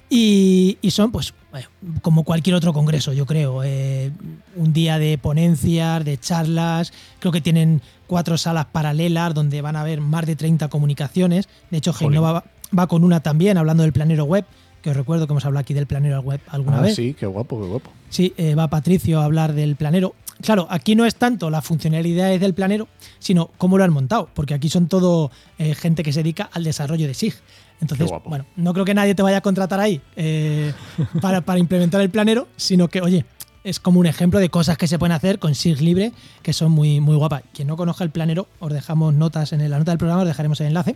[0.08, 1.68] Y, y son, pues, bueno,
[2.02, 3.64] como cualquier otro congreso, yo creo.
[3.64, 4.12] eh,
[4.56, 6.94] un día de ponencias, de charlas.
[7.20, 11.48] Creo que tienen cuatro salas paralelas donde van a haber más de 30 comunicaciones.
[11.70, 11.94] De hecho.
[11.94, 12.44] Geinova
[12.78, 14.46] va, con una también, hablando del planero web,
[14.82, 16.96] que os recuerdo que hemos hablado aquí del planero web alguna Ah, vez.
[16.96, 17.92] sí, qué guapo, qué guapo.
[18.10, 20.16] Sí, eh, va Patricio a hablar del planero.
[20.42, 22.88] Claro, aquí no es tanto las funcionalidades del planero,
[23.20, 26.64] sino cómo lo han montado, porque aquí son todo eh, gente que se dedica al
[26.64, 27.34] desarrollo de SIG.
[27.82, 30.74] Entonces, bueno, no creo que nadie te vaya a contratar ahí eh,
[31.22, 33.26] para, para implementar el planero, sino que, oye,
[33.66, 36.72] es como un ejemplo de cosas que se pueden hacer con SIG libre, que son
[36.72, 37.44] muy, muy guapas.
[37.54, 40.62] Quien no conozca el planero, os dejamos notas en la nota del programa, os dejaremos
[40.62, 40.96] el enlace.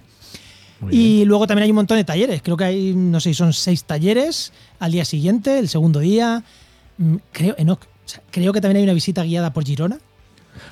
[0.83, 1.01] Muy bien.
[1.01, 2.41] Y luego también hay un montón de talleres.
[2.41, 6.43] Creo que hay, no sé si son seis talleres al día siguiente, el segundo día.
[6.97, 9.99] Mm, Creo, Enoch, o sea, creo que también hay una visita guiada por Girona.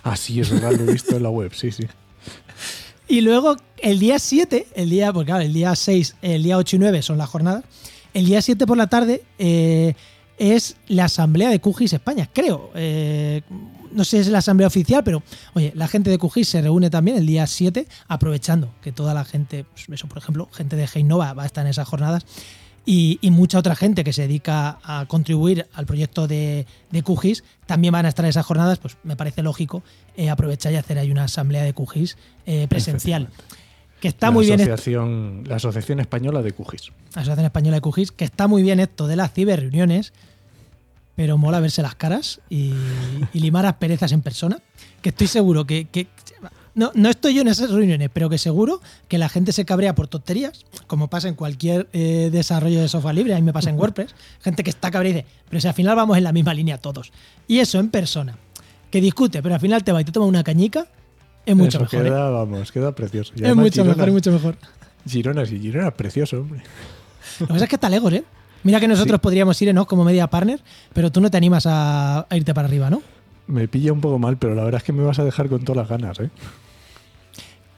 [0.03, 1.85] Ah, sí, es verdad, lo he visto en la web, sí, sí.
[3.07, 6.77] Y luego el día 7, el día, porque claro, el día 6, el día 8
[6.77, 7.65] y 9 son las jornadas.
[8.13, 9.95] El día 7 por la tarde eh,
[10.37, 12.71] es la asamblea de QGIS España, creo.
[12.73, 13.41] Eh,
[13.93, 15.23] no sé si es la asamblea oficial, pero
[15.53, 19.25] oye, la gente de QGIS se reúne también el día 7, aprovechando que toda la
[19.25, 22.25] gente, pues eso, por ejemplo, gente de Geinova va a estar en esas jornadas.
[22.83, 27.43] Y, y mucha otra gente que se dedica a contribuir al proyecto de, de QGIS
[27.67, 29.83] también van a estar en esas jornadas, pues me parece lógico
[30.17, 32.17] eh, aprovechar y hacer ahí una asamblea de QGIS
[32.47, 33.29] eh, presencial.
[33.99, 36.91] Que está la muy bien asociación, La Asociación Española de QGIS.
[37.13, 40.11] la Asociación Española de QGIS, que está muy bien esto de las ciberreuniones,
[41.15, 42.73] pero mola verse las caras y,
[43.33, 44.59] y limar asperezas en persona.
[45.01, 45.85] Que estoy seguro que.
[45.85, 46.07] que-
[46.73, 49.93] no, no estoy yo en esas reuniones, pero que seguro que la gente se cabrea
[49.93, 53.69] por tonterías, como pasa en cualquier eh, desarrollo de software libre, a mí me pasa
[53.69, 54.15] en WordPress.
[54.39, 56.77] Gente que está cabreada y dice, pero si al final vamos en la misma línea
[56.77, 57.11] todos.
[57.45, 58.37] Y eso en persona,
[58.89, 60.87] que discute, pero al final te va y te toma una cañica,
[61.45, 61.99] es mucho Eso mejor.
[62.05, 62.09] ¿eh?
[62.09, 63.33] queda, vamos, queda precioso.
[63.35, 64.57] Y Es mucho Girona- mejor, es mucho mejor.
[65.05, 66.63] Girona, sí, Girona es precioso, hombre.
[67.41, 68.23] Lo que pasa es que está lejos, ¿eh?
[68.63, 69.21] Mira que nosotros Sí.
[69.21, 69.85] podríamos ir, ¿no?
[69.87, 70.59] Como media partner,
[70.93, 73.01] pero tú no te animas a, a irte para arriba, ¿no?
[73.47, 75.63] Me pilla un poco mal, pero la verdad es que me vas a dejar con
[75.65, 76.29] todas las ganas, ¿eh?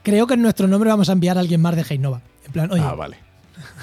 [0.02, 2.20] Creo que en nuestro nombre vamos a enviar a alguien más de Heinova.
[2.46, 3.16] En plan, oye, Ah, vale.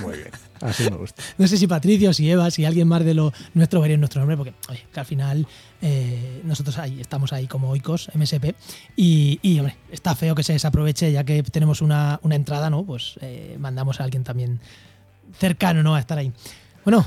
[0.02, 0.30] Muy bien.
[0.62, 1.24] Así me gusta.
[1.40, 4.20] no sé si Patricio, si Eva, si alguien más de lo nuestro vería en nuestro
[4.22, 5.48] nombre, porque, oye, que al final
[5.82, 8.54] eh, nosotros ahí estamos ahí como oicos, MSP,
[8.96, 12.84] y, y, hombre, está feo que se desaproveche, ya que tenemos una, una entrada, ¿no?
[12.84, 14.60] Pues eh, mandamos a alguien también
[15.40, 15.96] cercano, ¿no?
[15.96, 16.32] A estar ahí.
[16.84, 17.06] Bueno,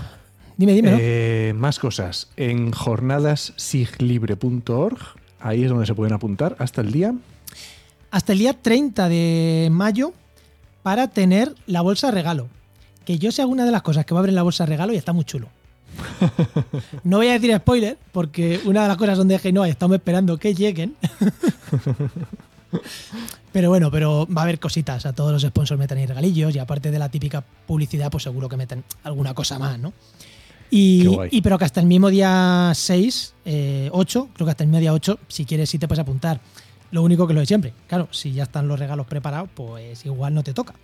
[0.57, 0.97] dime, dime, ¿no?
[1.01, 2.29] Eh, más cosas.
[2.37, 4.99] En jornadassiglibre.org,
[5.41, 7.15] ahí es donde se pueden apuntar hasta el día.
[8.11, 10.13] hasta el día 30 de mayo
[10.83, 12.49] para tener la bolsa regalo.
[13.05, 14.93] Que yo sé alguna de las cosas que va a haber en la bolsa regalo
[14.93, 15.49] y está muy chulo.
[17.05, 20.39] No voy a decir spoiler, porque una de las cosas donde dije no, estamos esperando
[20.39, 20.95] que lleguen.
[23.53, 25.07] Pero bueno, pero va a haber cositas.
[25.07, 28.49] A todos los sponsors meten ahí regalillos y aparte de la típica publicidad, pues seguro
[28.49, 29.93] que meten alguna cosa más, ¿no?
[30.71, 34.81] Y pero que hasta el mismo día 6, eh, 8, creo que hasta el mismo
[34.81, 36.41] día 8, si quieres, sí te puedes apuntar.
[36.91, 37.73] Lo único que lo de siempre.
[37.87, 40.75] Claro, si ya están los regalos preparados, pues igual no te toca.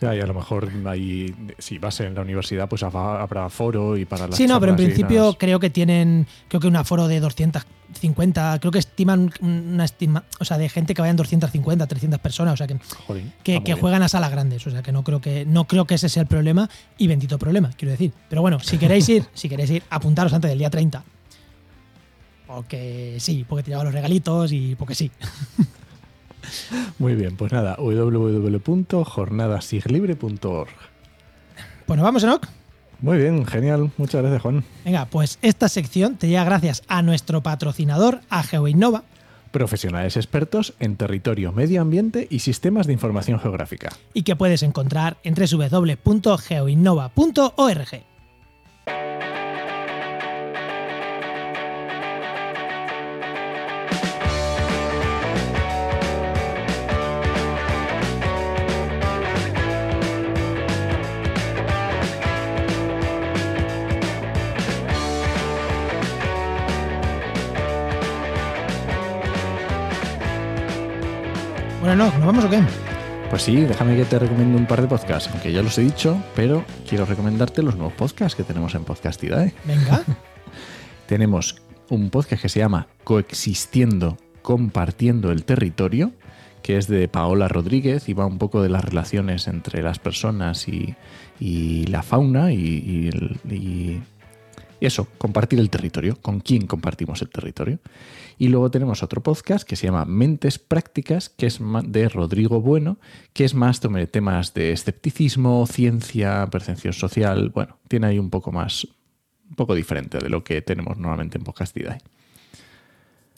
[0.00, 4.04] Ya, y a lo mejor ahí, si vas en la universidad, pues habrá foro y
[4.04, 7.20] para las sí, no, pero en principio creo que tienen, creo que un aforo de
[7.20, 12.54] 250, creo que estiman una estima, o sea, de gente que vayan 250, 300 personas,
[12.54, 12.76] o sea, que,
[13.44, 15.94] que, que juegan a salas grandes, o sea, que no creo que no creo que
[15.94, 16.68] ese sea el problema
[16.98, 18.12] y bendito problema, quiero decir.
[18.28, 21.04] Pero bueno, si queréis ir, si queréis ir, apuntaros antes del día 30.
[22.46, 25.10] Porque sí, porque te llevan los regalitos y porque sí.
[26.98, 30.70] Muy bien, pues nada, www.jornadasiglibre.org.
[31.86, 32.48] Bueno, vamos, Enoch.
[33.00, 33.90] Muy bien, genial.
[33.98, 34.64] Muchas gracias, Juan.
[34.84, 39.04] Venga, pues esta sección te llega gracias a nuestro patrocinador, a GeoInnova.
[39.50, 43.90] Profesionales expertos en territorio, medio ambiente y sistemas de información geográfica.
[44.12, 48.13] Y que puedes encontrar en www.geoinnova.org.
[71.96, 72.60] Bueno, no, ¿nos vamos o qué?
[73.30, 76.20] Pues sí, déjame que te recomiende un par de podcasts, aunque ya los he dicho,
[76.34, 79.54] pero quiero recomendarte los nuevos podcasts que tenemos en Podcastidae.
[79.64, 80.02] Venga.
[81.06, 86.10] Tenemos un podcast que se llama Coexistiendo, Compartiendo el Territorio,
[86.64, 90.66] que es de Paola Rodríguez y va un poco de las relaciones entre las personas
[90.66, 90.96] y,
[91.38, 94.02] y la fauna y, y- y
[94.86, 97.78] eso, compartir el territorio, con quién compartimos el territorio.
[98.38, 102.98] Y luego tenemos otro podcast que se llama Mentes Prácticas, que es de Rodrigo Bueno,
[103.32, 107.50] que es más sobre temas de escepticismo, ciencia, percepción social.
[107.50, 108.86] Bueno, tiene ahí un poco más,
[109.48, 111.98] un poco diferente de lo que tenemos normalmente en Podcastidae.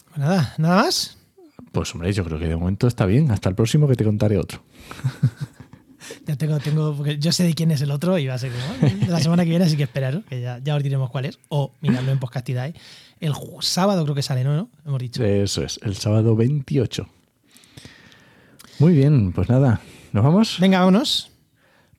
[0.09, 1.19] Pues nada, nada más.
[1.73, 3.31] Pues hombre, yo creo que de momento está bien.
[3.31, 4.63] Hasta el próximo que te contaré otro.
[6.27, 8.53] Ya tengo, tengo, porque yo sé de quién es el otro y va a ser
[8.53, 11.27] como, "Ah, la semana que viene, así que esperaros, que ya, ya os diremos cuál
[11.27, 11.39] es.
[11.49, 12.75] O mirarlo en Podcastidae.
[13.21, 14.57] El sábado creo que sale, ¿no?
[14.57, 14.69] ¿no?
[14.85, 15.25] Hemos dicho.
[15.25, 17.09] Eso es, el sábado 28.
[18.79, 19.81] Muy bien, pues nada,
[20.13, 20.59] ¿nos vamos?
[20.61, 21.31] Venga, vámonos.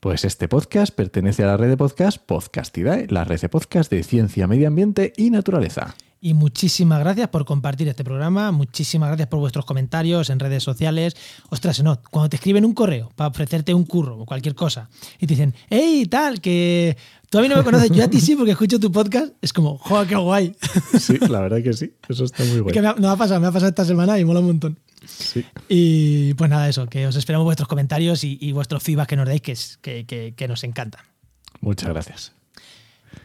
[0.00, 4.04] Pues este podcast pertenece a la red de podcast Podcastidae, la red de podcast de
[4.04, 5.96] ciencia, medio ambiente y naturaleza.
[6.20, 11.14] Y muchísimas gracias por compartir este programa, muchísimas gracias por vuestros comentarios en redes sociales.
[11.50, 14.88] Ostras, no, cuando te escriben un correo para ofrecerte un curro o cualquier cosa
[15.20, 16.96] y te dicen, hey, tal, que
[17.30, 19.52] tú a mí no me conoces, yo a ti sí porque escucho tu podcast, es
[19.52, 20.56] como, joder, qué guay.
[20.98, 22.82] Sí, la verdad que sí, eso está muy que bueno.
[22.82, 24.78] me ha, no ha pasado, me ha pasado esta semana y mola un montón.
[25.06, 25.44] Sí.
[25.68, 29.28] Y pues nada, eso, que os esperamos vuestros comentarios y, y vuestros feedback que nos
[29.28, 31.04] deis, que, es- que, que- que nos encanta.
[31.60, 32.32] Muchas gracias.